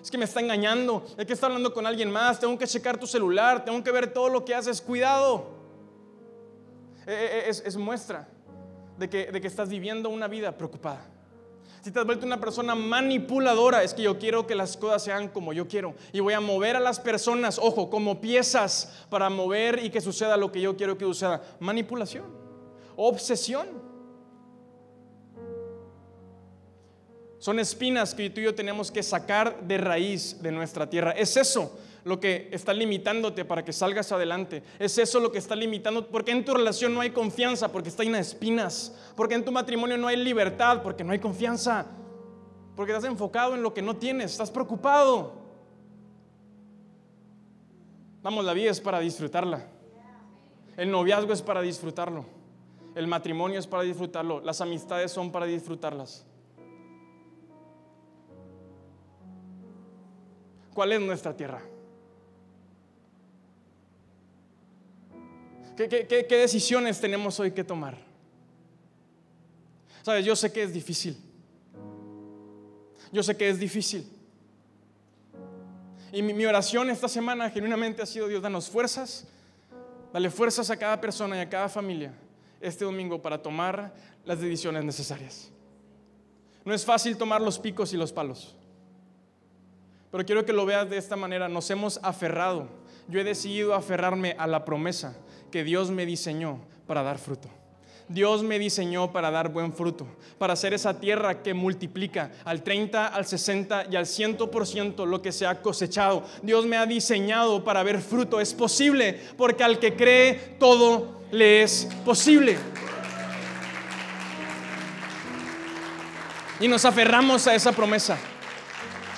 es 0.00 0.10
que 0.10 0.16
me 0.16 0.24
está 0.24 0.40
engañando, 0.40 1.04
es 1.18 1.26
que 1.26 1.32
está 1.32 1.46
hablando 1.46 1.74
con 1.74 1.86
alguien 1.86 2.10
más, 2.10 2.40
tengo 2.40 2.56
que 2.56 2.66
checar 2.66 2.98
tu 2.98 3.06
celular, 3.06 3.64
tengo 3.64 3.82
que 3.82 3.90
ver 3.90 4.12
todo 4.12 4.28
lo 4.28 4.44
que 4.44 4.54
haces, 4.54 4.80
cuidado. 4.80 5.58
E, 7.06 7.12
e, 7.12 7.38
e, 7.46 7.48
es, 7.48 7.76
muestra 7.76 8.28
de 8.96 9.10
que, 9.10 9.30
de 9.32 9.40
que 9.40 9.46
estás 9.46 9.68
viviendo 9.68 10.08
una 10.08 10.28
vida 10.28 10.56
preocupada. 10.56 11.04
Si 11.82 11.90
te 11.90 12.00
has 12.00 12.06
vuelto 12.06 12.26
una 12.26 12.40
persona 12.40 12.74
manipuladora, 12.74 13.82
es 13.82 13.94
que 13.94 14.02
yo 14.02 14.18
quiero 14.18 14.46
que 14.46 14.54
las 14.54 14.76
cosas 14.76 15.02
sean 15.02 15.28
como 15.28 15.52
yo 15.52 15.68
quiero. 15.68 15.94
Y 16.12 16.20
voy 16.20 16.34
a 16.34 16.40
mover 16.40 16.76
a 16.76 16.80
las 16.80 16.98
personas, 16.98 17.58
ojo, 17.58 17.88
como 17.88 18.20
piezas 18.20 19.06
para 19.08 19.30
mover 19.30 19.84
y 19.84 19.90
que 19.90 20.00
suceda 20.00 20.36
lo 20.36 20.50
que 20.50 20.60
yo 20.60 20.76
quiero 20.76 20.98
que 20.98 21.04
suceda. 21.04 21.42
Manipulación, 21.60 22.24
obsesión. 22.96 23.66
Son 27.38 27.60
espinas 27.60 28.14
que 28.14 28.28
tú 28.30 28.40
y 28.40 28.44
yo 28.44 28.54
tenemos 28.54 28.90
que 28.90 29.02
sacar 29.02 29.60
de 29.62 29.78
raíz 29.78 30.42
de 30.42 30.50
nuestra 30.50 30.90
tierra. 30.90 31.12
Es 31.12 31.36
eso 31.36 31.78
lo 32.08 32.18
que 32.18 32.48
está 32.52 32.72
limitándote 32.72 33.44
para 33.44 33.62
que 33.62 33.72
salgas 33.74 34.10
adelante. 34.12 34.62
Es 34.78 34.96
eso 34.96 35.20
lo 35.20 35.30
que 35.30 35.36
está 35.36 35.54
limitando, 35.54 36.08
porque 36.08 36.32
en 36.32 36.42
tu 36.42 36.54
relación 36.54 36.94
no 36.94 37.02
hay 37.02 37.10
confianza, 37.10 37.70
porque 37.70 37.90
está 37.90 38.02
llena 38.02 38.16
de 38.16 38.22
espinas, 38.22 38.96
porque 39.14 39.34
en 39.34 39.44
tu 39.44 39.52
matrimonio 39.52 39.98
no 39.98 40.08
hay 40.08 40.16
libertad, 40.16 40.82
porque 40.82 41.04
no 41.04 41.12
hay 41.12 41.18
confianza, 41.18 41.86
porque 42.74 42.92
estás 42.92 43.10
enfocado 43.10 43.54
en 43.54 43.62
lo 43.62 43.74
que 43.74 43.82
no 43.82 43.94
tienes, 43.94 44.32
estás 44.32 44.50
preocupado. 44.50 45.34
Vamos, 48.22 48.42
la 48.42 48.54
vida 48.54 48.70
es 48.70 48.80
para 48.80 49.00
disfrutarla. 49.00 49.66
El 50.78 50.90
noviazgo 50.90 51.34
es 51.34 51.42
para 51.42 51.60
disfrutarlo. 51.60 52.24
El 52.94 53.06
matrimonio 53.06 53.58
es 53.58 53.66
para 53.66 53.82
disfrutarlo. 53.82 54.40
Las 54.40 54.62
amistades 54.62 55.12
son 55.12 55.30
para 55.30 55.44
disfrutarlas. 55.44 56.24
¿Cuál 60.72 60.92
es 60.92 61.00
nuestra 61.02 61.36
tierra? 61.36 61.60
¿Qué, 65.86 66.26
decisiones 66.28 67.00
tenemos 67.00 67.38
hoy 67.38 67.52
que 67.52 67.62
tomar? 67.62 67.96
Sabes, 70.02 70.24
yo 70.24 70.34
sé 70.34 70.52
que 70.52 70.64
es 70.64 70.72
difícil. 70.72 71.16
Yo 73.12 73.22
sé 73.22 73.36
que 73.36 73.48
es 73.48 73.60
difícil. 73.60 74.04
Y 76.10 76.20
mi, 76.20 76.44
oración 76.46 76.90
esta 76.90 77.06
semana 77.06 77.48
genuinamente 77.48 78.02
ha 78.02 78.06
sido, 78.06 78.26
Dios, 78.26 78.42
danos 78.42 78.68
fuerzas. 78.68 79.28
Dale 80.12 80.30
fuerzas 80.30 80.68
a 80.70 80.76
cada 80.76 81.00
persona 81.00 81.36
y 81.36 81.40
a 81.40 81.48
cada 81.48 81.68
familia 81.68 82.12
este 82.60 82.84
domingo 82.84 83.22
para 83.22 83.40
tomar 83.40 83.94
las 84.24 84.40
decisiones 84.40 84.82
necesarias. 84.82 85.48
No 86.64 86.74
es 86.74 86.84
fácil 86.84 87.16
tomar 87.16 87.40
los 87.40 87.56
picos 87.56 87.92
y 87.92 87.96
los 87.96 88.12
palos. 88.12 88.56
Pero 90.10 90.26
quiero 90.26 90.44
que 90.44 90.52
lo 90.52 90.66
veas 90.66 90.90
de 90.90 90.96
esta 90.96 91.14
manera. 91.14 91.48
Nos 91.48 91.70
hemos 91.70 92.00
aferrado. 92.02 92.68
Yo 93.06 93.20
he 93.20 93.24
decidido 93.24 93.74
aferrarme 93.74 94.34
a 94.38 94.48
la 94.48 94.64
promesa 94.64 95.16
que 95.50 95.64
Dios 95.64 95.90
me 95.90 96.06
diseñó 96.06 96.60
para 96.86 97.02
dar 97.02 97.18
fruto. 97.18 97.48
Dios 98.08 98.42
me 98.42 98.58
diseñó 98.58 99.12
para 99.12 99.30
dar 99.30 99.50
buen 99.50 99.72
fruto, 99.72 100.06
para 100.38 100.56
ser 100.56 100.72
esa 100.72 100.98
tierra 100.98 101.42
que 101.42 101.52
multiplica 101.52 102.32
al 102.44 102.62
30, 102.62 103.06
al 103.06 103.26
60 103.26 103.86
y 103.90 103.96
al 103.96 104.06
100% 104.06 105.06
lo 105.06 105.20
que 105.20 105.30
se 105.30 105.46
ha 105.46 105.60
cosechado. 105.60 106.24
Dios 106.42 106.64
me 106.64 106.78
ha 106.78 106.86
diseñado 106.86 107.62
para 107.64 107.82
ver 107.82 108.00
fruto. 108.00 108.40
Es 108.40 108.54
posible 108.54 109.20
porque 109.36 109.62
al 109.62 109.78
que 109.78 109.94
cree 109.94 110.56
todo 110.58 111.20
le 111.30 111.62
es 111.62 111.86
posible. 112.04 112.56
Y 116.60 116.66
nos 116.66 116.84
aferramos 116.86 117.46
a 117.46 117.54
esa 117.54 117.72
promesa. 117.72 118.18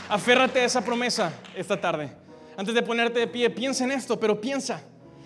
Aférrate 0.08 0.60
a 0.60 0.64
esa 0.64 0.84
promesa 0.84 1.32
esta 1.54 1.80
tarde. 1.80 2.12
Antes 2.56 2.74
de 2.74 2.82
ponerte 2.82 3.20
de 3.20 3.28
pie, 3.28 3.48
piensa 3.48 3.84
en 3.84 3.92
esto, 3.92 4.18
pero 4.18 4.40
piensa. 4.40 4.82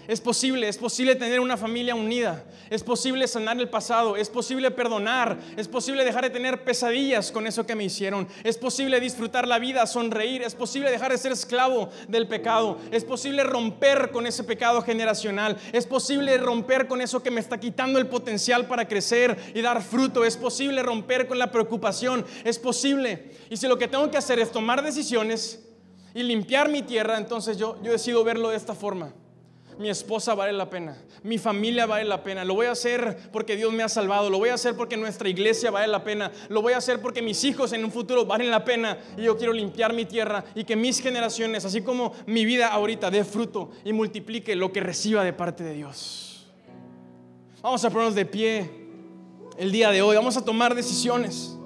Es 0.07 0.21
posible, 0.21 0.69
es 0.69 0.77
posible 0.77 1.15
tener 1.15 1.41
una 1.41 1.57
familia 1.57 1.95
unida, 1.95 2.45
es 2.69 2.83
posible 2.83 3.27
sanar 3.27 3.59
el 3.59 3.71
pasado, 3.71 4.17
es 4.17 4.29
posible 4.29 4.71
perdonar, 4.71 5.39
es 5.57 5.67
posible 5.67 6.05
dejar 6.05 6.25
de 6.25 6.31
tener 6.31 6.63
pesadillas 6.63 7.33
con 7.33 7.47
eso 7.47 7.65
que 7.65 7.75
me 7.75 7.85
hicieron, 7.85 8.29
es 8.43 8.59
posible 8.59 9.01
disfrutar 9.01 9.49
la 9.49 9.59
vida, 9.59 9.87
sonreír, 9.87 10.43
es 10.43 10.55
posible 10.55 10.91
dejar 10.91 11.11
de 11.11 11.17
ser 11.17 11.33
esclavo 11.33 11.89
del 12.07 12.29
pecado, 12.29 12.79
es 12.91 13.03
posible 13.03 13.45
romper 13.45 14.11
con 14.11 14.27
ese 14.27 14.45
pecado 14.45 14.83
generacional, 14.83 15.57
es 15.73 15.87
posible 15.87 16.37
romper 16.37 16.87
con 16.87 17.01
eso 17.01 17.23
que 17.23 17.31
me 17.31 17.41
está 17.41 17.59
quitando 17.59 17.99
el 17.99 18.07
potencial 18.07 18.67
para 18.67 18.87
crecer 18.87 19.39
y 19.55 19.63
dar 19.63 19.83
fruto, 19.83 20.23
es 20.23 20.37
posible 20.37 20.83
romper 20.83 21.27
con 21.27 21.39
la 21.39 21.51
preocupación, 21.51 22.27
es 22.45 22.59
posible. 22.59 23.33
Y 23.49 23.57
si 23.57 23.67
lo 23.69 23.79
que 23.79 23.89
tengo 23.89 24.11
que 24.11 24.19
hacer 24.19 24.39
es 24.39 24.53
tomar 24.53 24.85
decisiones 24.85 25.67
y 26.15 26.23
limpiar 26.23 26.69
mi 26.69 26.83
tierra, 26.83 27.17
entonces 27.17 27.57
yo, 27.57 27.83
yo 27.83 27.91
decido 27.91 28.23
verlo 28.23 28.51
de 28.51 28.57
esta 28.57 28.75
forma 28.75 29.15
mi 29.79 29.89
esposa 29.89 30.35
vale 30.35 30.53
la 30.53 30.71
pena, 30.71 30.97
mi 31.23 31.39
familia 31.39 31.87
vale 31.87 32.05
la 32.05 32.23
pena, 32.23 32.45
lo 32.45 32.55
voy 32.55 32.67
a 32.67 32.73
hacer 32.73 33.31
porque 33.33 33.57
Dios 33.57 33.73
me 33.73 33.83
ha 33.83 33.89
salvado, 33.89 34.31
lo 34.31 34.39
voy 34.39 34.51
a 34.51 34.55
hacer 34.55 34.77
porque 34.77 34.97
nuestra 34.97 35.29
iglesia 35.29 35.71
vale 35.71 35.89
la 35.89 36.05
pena, 36.05 36.31
lo 36.49 36.63
voy 36.63 36.73
a 36.73 36.79
hacer 36.79 37.01
porque 37.01 37.23
mis 37.23 37.43
hijos 37.45 37.73
en 37.73 37.85
un 37.85 37.91
futuro 37.91 38.25
valen 38.25 38.51
la 38.51 38.65
pena 38.65 38.99
y 39.17 39.23
yo 39.23 39.37
quiero 39.37 39.53
limpiar 39.53 39.93
mi 39.93 40.05
tierra 40.05 40.45
y 40.55 40.65
que 40.65 40.77
mis 40.77 41.01
generaciones, 41.01 41.65
así 41.65 41.83
como 41.83 42.13
mi 42.27 42.45
vida 42.45 42.69
ahorita, 42.69 43.11
dé 43.11 43.25
fruto 43.25 43.71
y 43.85 43.93
multiplique 43.93 44.55
lo 44.57 44.73
que 44.73 44.81
reciba 44.81 45.25
de 45.25 45.33
parte 45.33 45.65
de 45.65 45.75
Dios. 45.75 46.47
Vamos 47.63 47.85
a 47.85 47.91
ponernos 47.91 48.15
de 48.15 48.27
pie 48.27 48.71
el 49.57 49.73
día 49.73 49.91
de 49.91 50.03
hoy, 50.03 50.17
vamos 50.17 50.37
a 50.37 50.45
tomar 50.45 50.75
decisiones. 50.75 51.57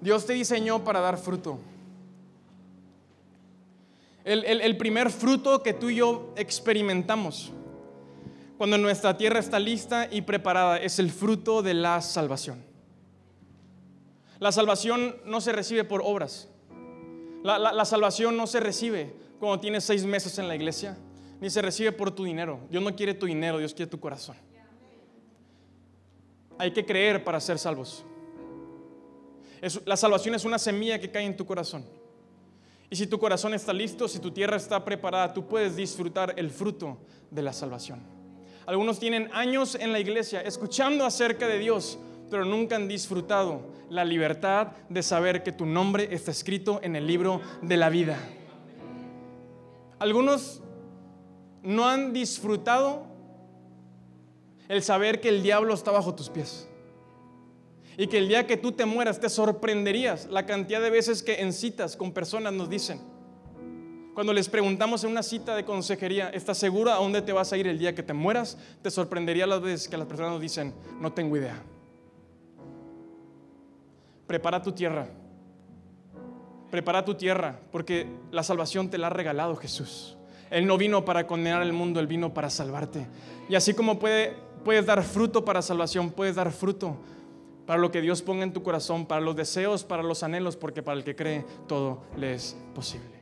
Dios 0.00 0.24
te 0.24 0.34
diseñó 0.34 0.84
para 0.84 1.00
dar 1.00 1.18
fruto. 1.18 1.58
El, 4.26 4.76
primer 4.76 5.10
fruto 5.10 5.62
que 5.62 5.72
tú 5.72 5.88
y 5.88 5.96
yo 5.96 6.34
experimentamos 6.36 7.52
cuando 8.58 8.76
nuestra 8.76 9.16
tierra 9.16 9.38
está 9.38 9.60
lista 9.60 10.08
y 10.10 10.22
preparada 10.22 10.78
es 10.78 10.98
el 10.98 11.12
fruto 11.12 11.62
de 11.62 11.74
la 11.74 12.02
salvación. 12.02 12.64
La 14.40 14.50
salvación 14.50 15.14
no 15.26 15.40
se 15.40 15.52
recibe 15.52 15.84
por 15.84 16.02
obras. 16.04 16.48
La, 17.44 17.84
salvación 17.84 18.36
no 18.36 18.48
se 18.48 18.58
recibe 18.58 19.14
cuando 19.38 19.60
tienes 19.60 19.84
seis 19.84 20.04
meses 20.04 20.36
en 20.40 20.48
la 20.48 20.56
iglesia, 20.56 20.98
ni 21.40 21.48
se 21.48 21.62
recibe 21.62 21.92
por 21.92 22.10
tu 22.10 22.24
dinero. 22.24 22.58
Dios 22.68 22.82
no 22.82 22.96
quiere 22.96 23.14
tu 23.14 23.26
dinero, 23.26 23.58
Dios 23.58 23.74
quiere 23.74 23.88
tu 23.88 24.00
corazón. 24.00 24.34
Hay 26.58 26.72
que 26.72 26.84
creer 26.84 27.22
para 27.22 27.38
ser 27.38 27.60
salvos. 27.60 28.04
la 29.84 29.96
salvación 29.96 30.34
es 30.34 30.44
una 30.44 30.58
semilla 30.58 30.98
que 30.98 31.12
cae 31.12 31.24
en 31.24 31.36
tu 31.36 31.46
corazón. 31.46 31.84
Y 32.88 32.96
si 32.96 33.06
tu 33.06 33.18
corazón 33.18 33.54
está 33.54 33.72
listo, 33.72 34.06
si 34.06 34.18
tu 34.18 34.30
tierra 34.30 34.56
está 34.56 34.84
preparada, 34.84 35.32
tú 35.34 35.46
puedes 35.46 35.74
disfrutar 35.76 36.34
el 36.36 36.50
fruto 36.50 36.98
de 37.30 37.42
la 37.42 37.52
salvación. 37.52 38.00
Algunos 38.66 38.98
tienen 38.98 39.30
años 39.32 39.76
en 39.76 39.92
la 39.92 40.00
iglesia 40.00 40.40
escuchando 40.40 41.04
acerca 41.04 41.46
de 41.48 41.58
Dios, 41.58 41.98
pero 42.30 42.44
nunca 42.44 42.76
han 42.76 42.88
disfrutado 42.88 43.60
la 43.90 44.04
libertad 44.04 44.68
de 44.88 45.02
saber 45.02 45.42
que 45.42 45.52
tu 45.52 45.66
nombre 45.66 46.08
está 46.10 46.30
escrito 46.30 46.80
en 46.82 46.96
el 46.96 47.06
libro 47.06 47.40
de 47.62 47.76
la 47.76 47.88
vida. 47.88 48.18
Algunos 49.98 50.62
no 51.62 51.88
han 51.88 52.12
disfrutado 52.12 53.06
el 54.68 54.82
saber 54.82 55.20
que 55.20 55.28
el 55.28 55.42
diablo 55.42 55.74
está 55.74 55.90
bajo 55.90 56.14
tus 56.14 56.28
pies. 56.28 56.68
Y 57.98 58.08
que 58.08 58.18
el 58.18 58.28
día 58.28 58.46
que 58.46 58.56
tú 58.56 58.72
te 58.72 58.84
mueras 58.84 59.20
te 59.20 59.28
sorprenderías 59.28 60.26
la 60.26 60.44
cantidad 60.44 60.80
de 60.80 60.90
veces 60.90 61.22
que 61.22 61.40
en 61.40 61.52
citas 61.52 61.96
con 61.96 62.12
personas 62.12 62.52
nos 62.52 62.68
dicen, 62.68 63.00
cuando 64.16 64.32
les 64.32 64.48
preguntamos 64.48 65.04
en 65.04 65.10
una 65.10 65.22
cita 65.22 65.54
de 65.54 65.64
consejería, 65.64 66.30
¿estás 66.30 66.56
segura 66.56 66.94
a 66.94 66.98
dónde 66.98 67.20
te 67.20 67.32
vas 67.32 67.52
a 67.52 67.56
ir 67.58 67.66
el 67.66 67.78
día 67.78 67.94
que 67.94 68.02
te 68.02 68.14
mueras? 68.14 68.56
Te 68.82 68.90
sorprendería 68.90 69.46
las 69.46 69.60
veces 69.60 69.88
que 69.88 69.98
las 69.98 70.06
personas 70.06 70.32
nos 70.32 70.40
dicen, 70.40 70.72
no 71.00 71.12
tengo 71.12 71.36
idea. 71.36 71.62
Prepara 74.26 74.62
tu 74.62 74.72
tierra. 74.72 75.06
Prepara 76.70 77.04
tu 77.04 77.14
tierra, 77.14 77.60
porque 77.70 78.06
la 78.30 78.42
salvación 78.42 78.88
te 78.88 78.96
la 78.98 79.08
ha 79.08 79.10
regalado 79.10 79.54
Jesús. 79.56 80.16
Él 80.50 80.66
no 80.66 80.78
vino 80.78 81.04
para 81.04 81.26
condenar 81.26 81.60
al 81.60 81.74
mundo, 81.74 82.00
Él 82.00 82.06
vino 82.06 82.32
para 82.32 82.48
salvarte. 82.48 83.06
Y 83.50 83.54
así 83.54 83.74
como 83.74 83.98
puede, 83.98 84.34
puedes 84.64 84.86
dar 84.86 85.02
fruto 85.02 85.44
para 85.44 85.60
salvación, 85.60 86.10
puedes 86.10 86.36
dar 86.36 86.52
fruto 86.52 86.96
para 87.66 87.80
lo 87.80 87.90
que 87.90 88.00
Dios 88.00 88.22
ponga 88.22 88.44
en 88.44 88.52
tu 88.52 88.62
corazón, 88.62 89.06
para 89.06 89.20
los 89.20 89.36
deseos, 89.36 89.84
para 89.84 90.02
los 90.02 90.22
anhelos, 90.22 90.56
porque 90.56 90.82
para 90.82 90.98
el 90.98 91.04
que 91.04 91.16
cree 91.16 91.44
todo 91.66 92.02
le 92.16 92.34
es 92.34 92.56
posible. 92.74 93.15